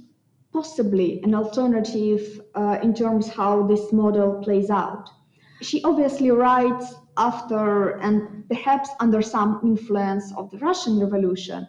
[0.53, 5.09] possibly an alternative uh, in terms how this model plays out.
[5.61, 11.67] She obviously writes after and perhaps under some influence of the Russian Revolution.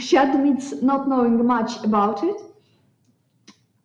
[0.00, 2.36] She admits not knowing much about it,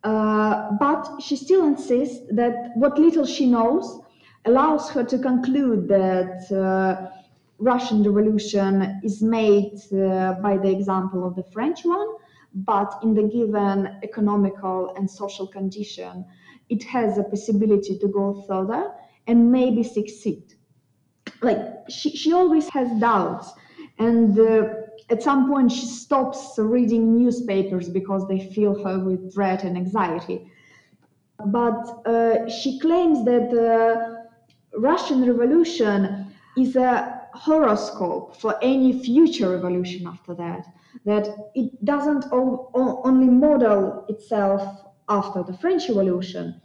[0.04, 4.00] uh, but she still insists that what little she knows
[4.44, 7.10] allows her to conclude that uh,
[7.58, 12.08] Russian Revolution is made uh, by the example of the French one,
[12.54, 16.24] but in the given economical and social condition,
[16.68, 18.92] it has a possibility to go further
[19.26, 20.54] and maybe succeed
[21.42, 21.58] like
[21.88, 23.52] she, she always has doubts.
[23.98, 24.68] And uh,
[25.10, 30.50] at some point she stops reading newspapers because they fill her with dread and anxiety.
[31.46, 34.22] But uh, she claims that the
[34.78, 40.64] russian revolution is a horoscope for any future revolution after that
[41.04, 44.62] that it doesn't only model itself
[45.10, 46.58] after the french revolution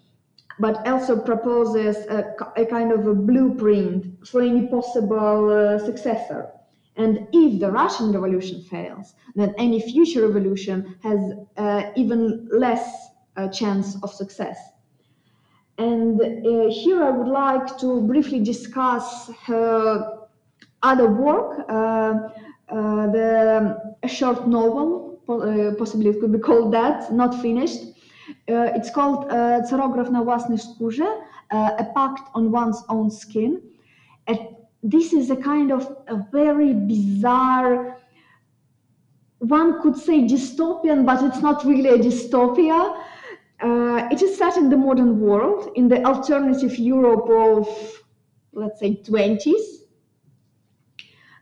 [0.59, 6.49] but also proposes a, a kind of a blueprint for any possible uh, successor.
[6.95, 11.19] And if the Russian Revolution fails, then any future revolution has
[11.57, 14.57] uh, even less uh, chance of success.
[15.77, 20.17] And uh, here I would like to briefly discuss her
[20.81, 22.29] other work, uh,
[22.69, 25.21] uh, the a short novel,
[25.77, 27.81] possibly it could be called that, not finished,
[28.49, 29.61] uh, it's called uh,
[30.11, 31.07] na własnej skórze,
[31.51, 33.61] uh, a pact on one's own skin.
[34.27, 34.39] And
[34.83, 37.97] this is a kind of a very bizarre,
[39.39, 42.97] one could say dystopian, but it's not really a dystopia.
[43.59, 47.67] Uh, it is set in the modern world, in the alternative Europe of
[48.57, 49.76] let's say, 20s.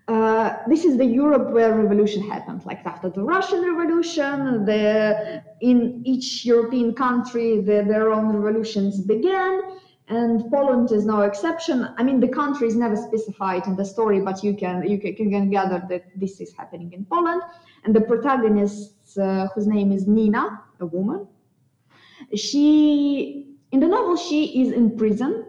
[0.07, 2.63] Uh, this is the Europe where revolution happened.
[2.65, 9.61] Like after the Russian Revolution, the, in each European country, the, their own revolutions began,
[10.07, 11.89] and Poland is no exception.
[11.97, 15.15] I mean, the country is never specified in the story, but you can you can,
[15.15, 17.41] can gather that this is happening in Poland.
[17.83, 21.27] And the protagonist, uh, whose name is Nina, a woman,
[22.35, 25.45] she in the novel she is in prison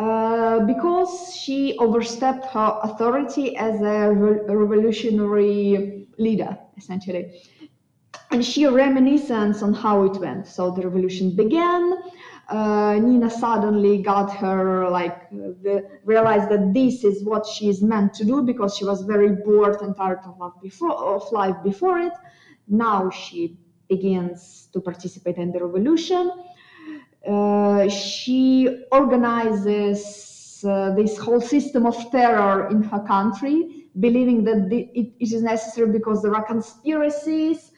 [0.00, 7.42] uh, because she overstepped her authority as a re- revolutionary leader, essentially.
[8.30, 10.46] And she reminisces on how it went.
[10.46, 11.92] So the revolution began.
[12.48, 18.14] Uh, Nina suddenly got her like the, realized that this is what she is meant
[18.14, 21.98] to do because she was very bored and tired of life before of life before
[21.98, 22.12] it.
[22.66, 26.30] Now she begins to participate in the revolution
[27.90, 35.12] she organizes uh, this whole system of terror in her country, believing that the, it,
[35.18, 37.72] it is necessary because there are conspiracies.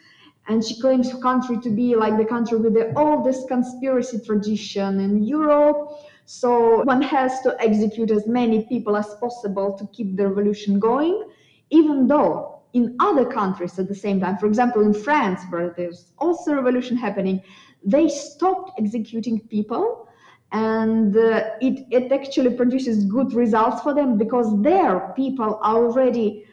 [0.48, 4.98] And she claims her country to be like the country with the oldest conspiracy tradition
[4.98, 5.90] in Europe.
[6.24, 11.28] So one has to execute as many people as possible to keep the revolution going,
[11.70, 16.12] even though in other countries at the same time, for example, in France, where there's
[16.18, 17.40] also revolution happening,
[17.84, 20.08] they stopped executing people
[20.52, 26.44] and uh, it, it actually produces good results for them because their people are already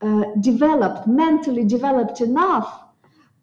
[0.00, 2.84] uh, developed, mentally developed enough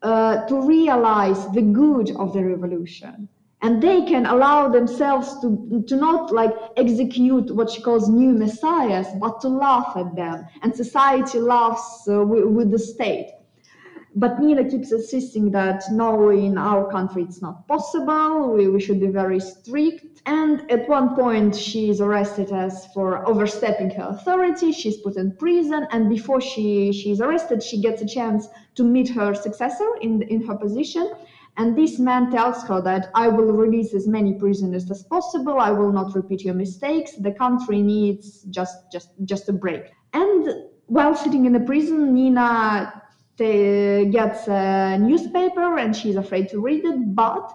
[0.01, 3.27] uh, to realize the good of the revolution.
[3.61, 9.07] And they can allow themselves to, to not like execute what she calls new messiahs,
[9.19, 10.45] but to laugh at them.
[10.61, 13.34] And society laughs uh, with, with the state.
[14.17, 18.53] But Nina keeps insisting that no, in our country it's not possible.
[18.53, 20.21] We, we should be very strict.
[20.25, 24.71] And at one point, she is arrested as for overstepping her authority.
[24.71, 28.83] She's put in prison, and before she she is arrested, she gets a chance to
[28.83, 31.11] meet her successor in in her position.
[31.57, 35.59] And this man tells her that I will release as many prisoners as possible.
[35.59, 37.11] I will not repeat your mistakes.
[37.17, 39.91] The country needs just just just a break.
[40.13, 40.47] And
[40.87, 43.01] while sitting in the prison, Nina
[43.37, 47.51] gets a newspaper and she's afraid to read it, but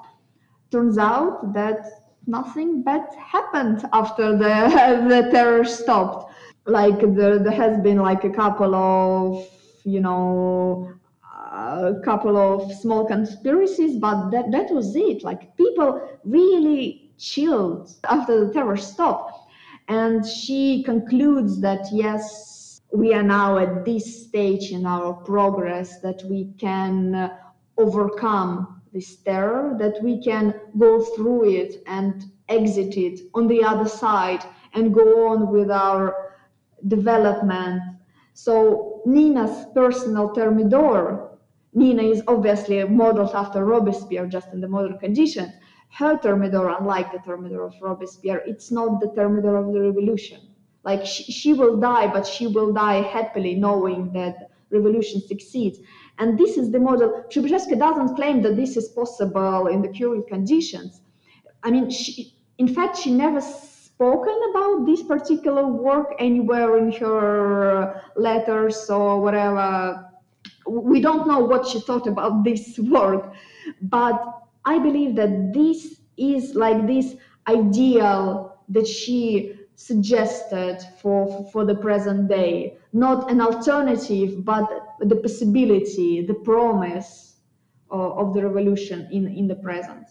[0.71, 1.87] turns out that
[2.27, 6.33] nothing bad happened after the, the terror stopped.
[6.67, 9.49] Like there, there has been like a couple of,
[9.85, 10.93] you know,
[11.53, 15.25] a couple of small conspiracies, but that, that was it.
[15.25, 19.37] Like people really chilled after the terror stopped.
[19.89, 22.50] And she concludes that yes,
[22.93, 27.37] we are now at this stage in our progress that we can uh,
[27.79, 33.89] overcome this terror, that we can go through it and exit it on the other
[33.89, 36.35] side and go on with our
[36.89, 37.81] development.
[38.35, 41.39] So Nina's personal thermidor,
[41.73, 45.53] Nina is obviously modeled after Robespierre just in the modern conditions.
[45.93, 50.50] Her thermidor, unlike the thermidor of Robespierre, it's not the thermidor of the revolution
[50.85, 55.79] like she, she will die, but she will die happily knowing that revolution succeeds.
[56.19, 57.25] And this is the model.
[57.29, 61.03] Przybyszewska doesn't claim that this is possible in the current conditions.
[61.63, 68.03] I mean, she, in fact, she never spoken about this particular work anywhere in her
[68.17, 70.07] letters or whatever.
[70.67, 73.33] We don't know what she thought about this work,
[73.83, 77.17] but I believe that this is like this
[77.49, 84.69] ideal that she suggested for, for the present day, not an alternative, but
[85.01, 87.37] the possibility, the promise
[87.91, 90.07] of, of the revolution in, in the present.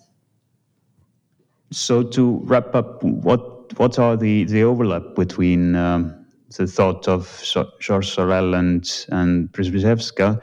[1.71, 6.25] So to wrap up, what what are the, the overlap between um,
[6.57, 7.43] the thought of
[7.79, 10.41] Georges Sorel and and Przybyszewska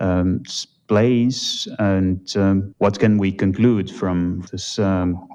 [0.00, 0.42] um,
[0.88, 4.78] plays, and um, what can we conclude from this?
[4.80, 5.28] Um,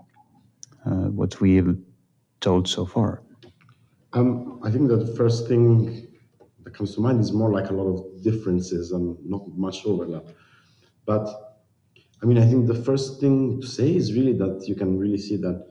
[0.86, 1.76] uh, what we have
[2.42, 3.22] told so far.
[4.14, 6.08] Um, I think that the first thing
[6.64, 10.26] that comes to mind is more like a lot of differences and not much overlap.
[11.06, 11.28] But
[12.22, 15.18] I mean, I think the first thing to say is really that you can really
[15.18, 15.68] see that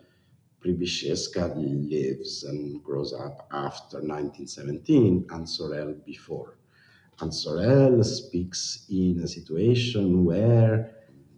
[0.61, 6.59] Przybyszewska lives and grows up after 1917 and Sorel before.
[7.21, 10.95] And Sorel speaks in a situation where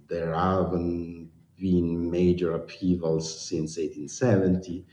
[0.09, 4.87] there haven't been major upheavals since 1870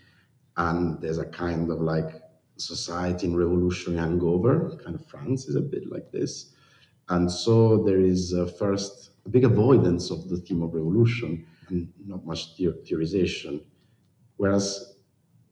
[0.57, 2.21] and there's a kind of like
[2.57, 4.77] society in revolutionary hangover.
[4.83, 6.53] Kind of France is a bit like this,
[7.09, 11.91] and so there is a first a big avoidance of the theme of revolution and
[12.05, 13.61] not much theorization.
[14.37, 14.95] Whereas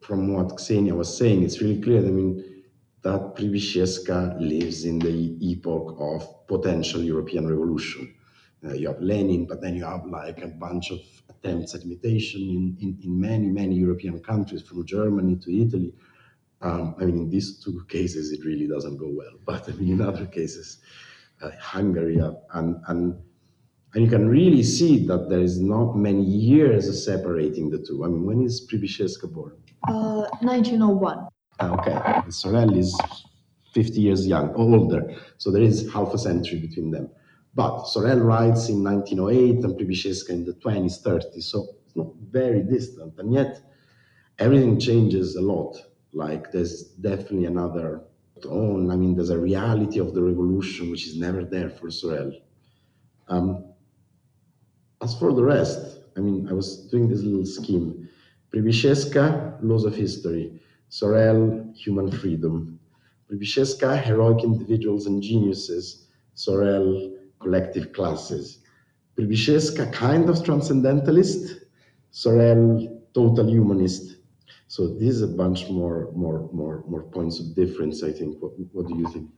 [0.01, 1.99] from what Xenia was saying, it's really clear.
[1.99, 2.63] I mean,
[3.01, 8.13] that Przybyszewska lives in the epoch of potential European revolution.
[8.65, 10.99] Uh, you have Lenin, but then you have like a bunch of
[11.45, 15.93] attempts at imitation in, in, in many, many European countries, from Germany to Italy.
[16.61, 19.35] Um, I mean, in these two cases, it really doesn't go well.
[19.45, 20.79] But I mean, in other cases,
[21.41, 23.15] uh, Hungary, uh, and, and
[23.93, 28.03] and you can really see that there is not many years separating the two.
[28.03, 29.53] I mean, when is Przybyszewska born?
[29.87, 31.27] Uh, 1901.
[31.61, 32.93] Ah, okay, Sorel is
[33.73, 37.09] 50 years young, older, so there is half a century between them.
[37.55, 42.61] But Sorel writes in 1908 and Przybyszewska in the 20s, 30s, so it's not very
[42.61, 43.17] distant.
[43.17, 43.61] And yet,
[44.37, 45.77] everything changes a lot.
[46.11, 48.01] Like, there's definitely another
[48.41, 48.91] tone.
[48.91, 52.33] I mean, there's a reality of the revolution which is never there for Sorel.
[53.29, 53.73] Um,
[55.01, 58.09] as for the rest, I mean, I was doing this little scheme.
[58.51, 60.59] Przybyszewska, laws of history.
[60.89, 62.79] Sorel, human freedom.
[63.29, 66.07] Przybyszewska, heroic individuals and geniuses.
[66.33, 68.63] Sorel, collective classes.
[69.15, 71.65] Przybyszewska, kind of transcendentalist.
[72.11, 74.03] Sorel, total humanist.
[74.67, 78.03] So these is a bunch more, more, more, more points of difference.
[78.09, 78.41] I think.
[78.41, 79.29] What, what do you think?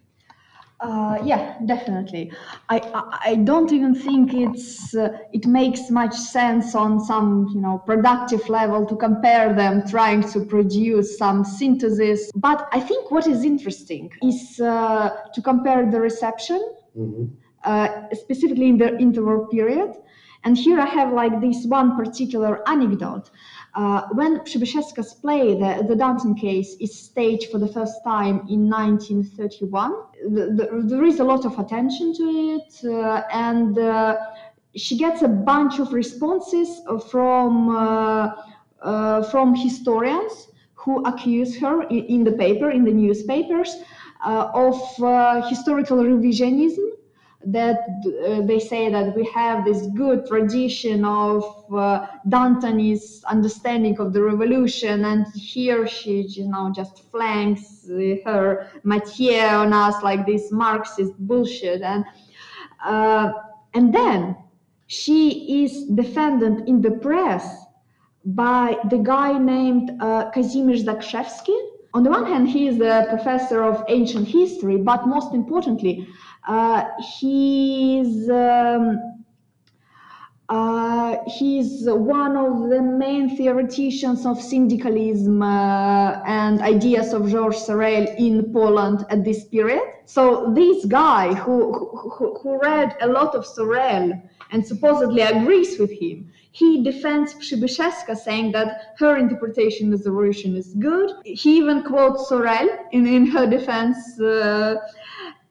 [0.80, 2.32] Uh, yeah, definitely.
[2.70, 7.62] I, I, I don't even think it's uh, it makes much sense on some you
[7.62, 12.32] know productive level to compare them, trying to produce some synthesis.
[12.36, 16.62] But I think what is interesting is uh, to compare the reception,
[16.98, 17.26] Mm-hmm.
[17.68, 19.92] Uh, specifically in the interwar period.
[20.46, 23.30] And here I have like this one particular anecdote.
[23.76, 28.70] Uh, when Przybyszewska's play, the, the Danton case, is staged for the first time in
[28.70, 29.94] 1931,
[30.30, 32.24] the, the, there is a lot of attention to
[32.56, 34.16] it, uh, and uh,
[34.76, 38.32] she gets a bunch of responses from uh,
[38.82, 43.76] uh, from historians who accuse her in, in the paper, in the newspapers,
[44.26, 44.76] of
[45.50, 46.97] historical revisionism
[47.52, 47.80] that
[48.26, 51.44] uh, they say that we have this good tradition of
[51.74, 58.68] uh, Danton's understanding of the revolution, and here she, you know, just flanks uh, her
[58.84, 62.04] métier on us like this Marxist bullshit, and
[62.86, 63.32] uh,
[63.74, 64.36] and then
[64.88, 67.66] she is defended in the press
[68.26, 71.58] by the guy named uh, Kazimierz Zakrzewski.
[71.94, 76.08] On the one hand, he is a professor of ancient history, but most importantly,
[77.00, 79.18] he's um,
[80.50, 88.08] uh, he's one of the main theoreticians of syndicalism uh, and ideas of Georges Sorel
[88.18, 89.84] in Poland at this period.
[90.06, 94.22] So this guy who, who, who read a lot of Sorel
[94.52, 100.56] and supposedly agrees with him, he defends Przybyszewska saying that her interpretation of the revolution
[100.56, 101.12] is good.
[101.26, 104.76] He even quotes Sorel in, in her defense uh,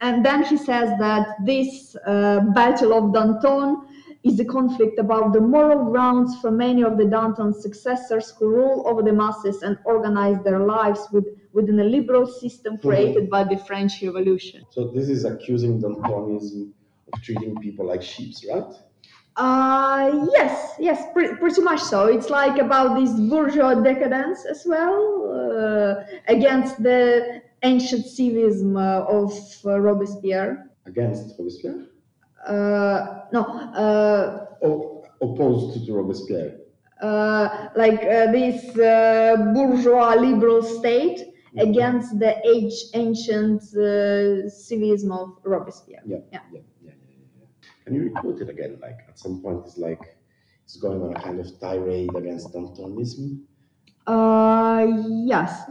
[0.00, 3.86] and then he says that this uh, Battle of Danton
[4.22, 8.82] is a conflict about the moral grounds for many of the Danton's successors who rule
[8.86, 13.56] over the masses and organize their lives with, within a liberal system created by the
[13.56, 14.64] French Revolution.
[14.70, 16.72] So this is accusing Dantonism
[17.12, 18.72] of treating people like sheep, right?
[19.36, 22.06] Uh, yes, yes, pre- pretty much so.
[22.06, 24.96] It's like about this bourgeois decadence as well
[25.30, 29.32] uh, against the ancient civism uh, of
[29.64, 30.70] uh, Robespierre.
[30.86, 31.86] Against Robespierre?
[32.46, 36.58] Uh, no, uh, Or opposed to Robespierre?
[37.02, 46.02] uh, like this uh, bourgeois liberal state against the age ancient uh, civism of Robespierre.
[46.06, 46.18] Yeah.
[46.32, 46.40] Yeah.
[46.52, 47.46] yeah, yeah, yeah, yeah.
[47.84, 48.78] Can you repeat it again?
[48.80, 50.16] Like at some point, it's like
[50.64, 53.44] it's going on a kind of tirade against Dantonism.
[54.06, 54.86] Uh,
[55.24, 55.70] yes.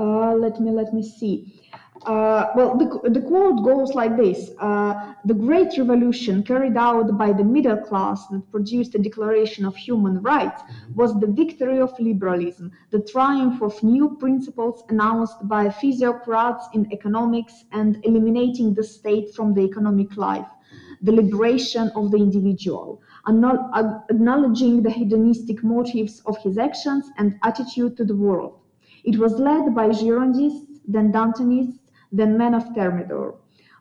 [0.00, 1.60] Uh, let me let me see.
[2.06, 7.34] Uh, well, the, the quote goes like this uh, The great revolution carried out by
[7.34, 10.62] the middle class that produced a declaration of human rights
[10.94, 17.64] was the victory of liberalism, the triumph of new principles announced by physiocrats in economics
[17.72, 20.48] and eliminating the state from the economic life,
[21.02, 28.04] the liberation of the individual, acknowledging the hedonistic motives of his actions and attitude to
[28.06, 28.59] the world.
[29.04, 31.78] It was led by Girondists, then Dantonists,
[32.12, 33.36] then men of Thermidor.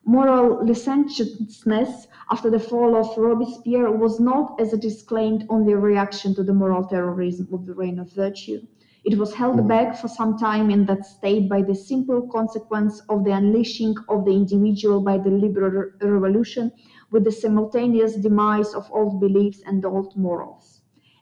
[0.06, 5.78] Moral licentiousness after the fall of Robespierre was not, as it is claimed, only a
[5.78, 8.62] reaction to the moral terrorism of the reign of virtue.
[9.06, 9.68] It was held mm.
[9.68, 14.26] back for some time in that state by the simple consequence of the unleashing of
[14.26, 16.72] the individual by the liberal revolution
[17.12, 20.79] with the simultaneous demise of old beliefs and old morals.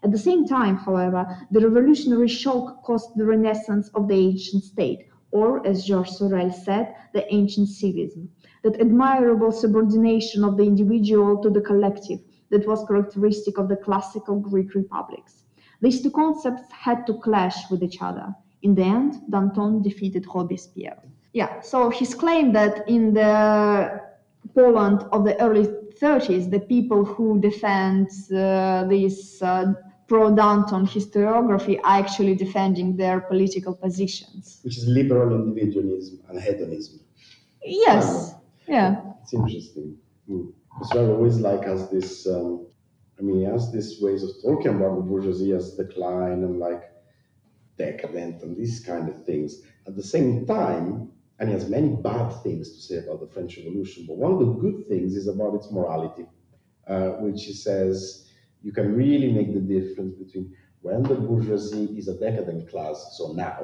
[0.08, 5.10] At the same time, however, the revolutionary shock caused the renaissance of the ancient state,
[5.32, 8.30] or, as Georges Sorel said, the ancient civism,
[8.64, 12.22] that admirable subordination of the individual to the collective
[12.52, 15.44] that was characteristic of the classical Greek republics.
[15.82, 18.34] These two concepts had to clash with each other.
[18.62, 21.04] In the end, Danton defeated Robespierre.
[21.34, 24.02] Yeah, so his claim that in the
[24.56, 25.68] Poland of the early
[26.00, 29.74] 30s, the people who defend uh, this uh,
[30.08, 34.60] pro Danton historiography are actually defending their political positions.
[34.64, 37.02] Which is liberal individualism and hedonism.
[37.64, 38.34] Yes,
[38.68, 39.02] yeah.
[39.24, 39.98] It's interesting.
[40.30, 40.54] Mm.
[40.86, 42.68] Sorel always like has this, um,
[43.20, 46.84] I mean, he has these ways of talking about the bourgeoisie as decline and like
[47.78, 49.62] decadent and these kind of things.
[49.88, 53.58] At the same time, and he has many bad things to say about the French
[53.58, 56.26] Revolution, but one of the good things is about its morality,
[56.88, 58.27] uh, which he says
[58.68, 63.32] you can really make the difference between when the bourgeoisie is a decadent class, so
[63.32, 63.60] now,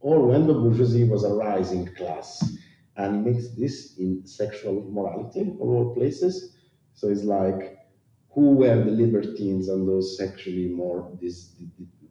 [0.00, 2.28] or when the bourgeoisie was a rising class.
[2.96, 6.56] And makes this in sexual morality of all places.
[6.94, 7.78] So it's like,
[8.30, 11.54] who were the libertines and those sexually more this,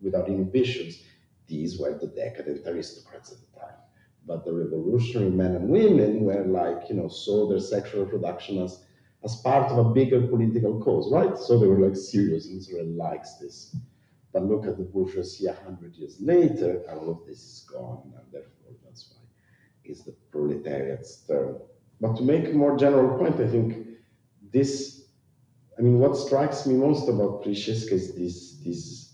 [0.02, 1.02] without inhibitions?
[1.48, 3.80] These were the decadent aristocrats at the time.
[4.26, 8.84] But the revolutionary men and women were like, you know, saw their sexual reproduction as,
[9.24, 11.38] as part of a bigger political cause, right?
[11.38, 13.76] So they were like serious Sorel likes this.
[14.32, 18.12] But look at the bourgeoisie a hundred years later, and all of this is gone,
[18.18, 19.22] and therefore that's why
[19.86, 21.58] it's the proletariat's turn.
[22.02, 23.88] But to make a more general point, I think
[24.52, 25.06] this,
[25.78, 29.14] I mean, what strikes me most about Przybyszewska is these, these,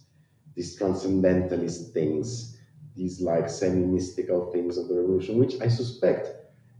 [0.55, 2.55] these transcendentalist things
[2.99, 6.29] these like semi-mystical things of the revolution, which I suspect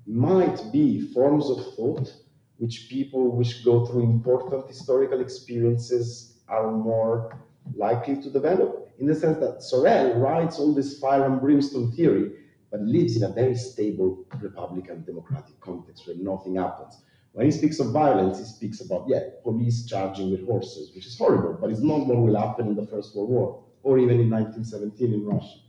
[0.06, 2.14] might be forms of thought
[2.60, 7.38] which people which go through important historical experiences are more
[7.76, 8.92] likely to develop.
[9.00, 12.32] In the sense that Sorel writes all this fire and brimstone theory,
[12.70, 17.02] but lives in a very stable republican democratic context where nothing happens.
[17.32, 21.18] When he speaks of violence, he speaks about, yeah, police charging with horses, which is
[21.18, 24.30] horrible, but it's not what will happen in the First World War or even in
[24.30, 25.60] 1917 in Russia.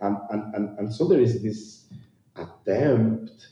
[0.00, 1.84] And, and, and, and so there is this
[2.34, 3.48] attempt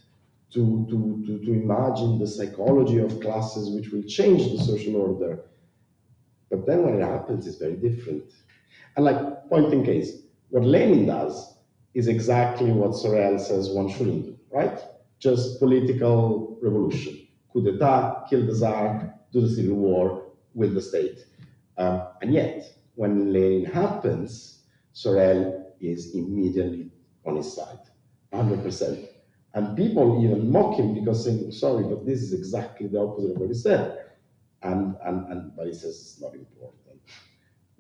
[0.53, 5.41] to, to, to, to imagine the psychology of classes which will change the social order.
[6.51, 8.33] But then when it happens, it's very different.
[8.97, 11.59] And like point in case, what Lenin does
[11.95, 14.79] is exactly what Sorel says one shouldn't do, right?
[15.19, 17.27] Just political revolution.
[17.53, 21.27] Coup d'etat, kill the Tsar, do the civil war with the state.
[21.77, 22.65] Um, and yet,
[22.95, 24.61] when Lenin happens,
[24.93, 26.91] Sorel is immediately
[27.25, 27.79] on his side,
[28.33, 29.07] 100%.
[29.55, 33.39] And people even mock him because saying, sorry, but this is exactly the opposite of
[33.39, 34.05] what he said.
[34.62, 36.79] And, and, and but he says it's not important.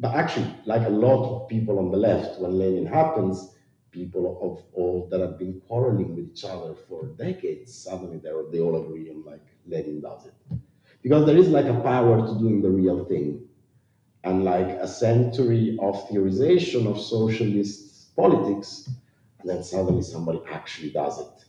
[0.00, 3.56] But actually, like a lot of people on the left, when Lenin happens,
[3.90, 8.60] people of all that have been quarreling with each other for decades, suddenly they they
[8.60, 10.34] all agree on like Lenin does it.
[11.02, 13.44] Because there is like a power to doing the real thing.
[14.24, 18.90] And like a century of theorization of socialist politics,
[19.40, 21.44] and then suddenly somebody actually does it.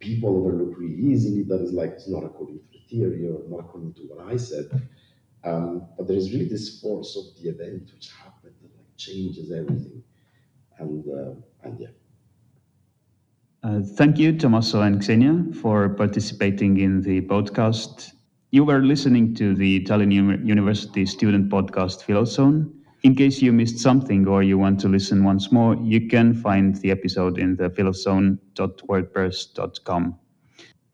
[0.00, 3.60] People overlook really easily that is like it's not according to the theory or not
[3.60, 4.88] according to what I said.
[5.44, 9.50] Um, but there is really this force of the event which happened that like changes
[9.52, 10.02] everything.
[10.78, 11.34] And uh,
[11.64, 11.88] and yeah.
[13.64, 18.12] Uh, thank you, Tommaso and Xenia, for participating in the podcast.
[18.50, 20.12] You were listening to the Tallinn
[20.46, 22.72] University student podcast Philozone.
[23.04, 26.74] In case you missed something or you want to listen once more, you can find
[26.76, 30.18] the episode in the philozone.wordpress.com.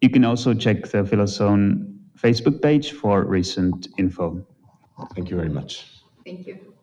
[0.03, 4.47] You can also check the Philozone Facebook page for recent info.
[5.15, 5.87] Thank you very much.
[6.25, 6.74] Thank you.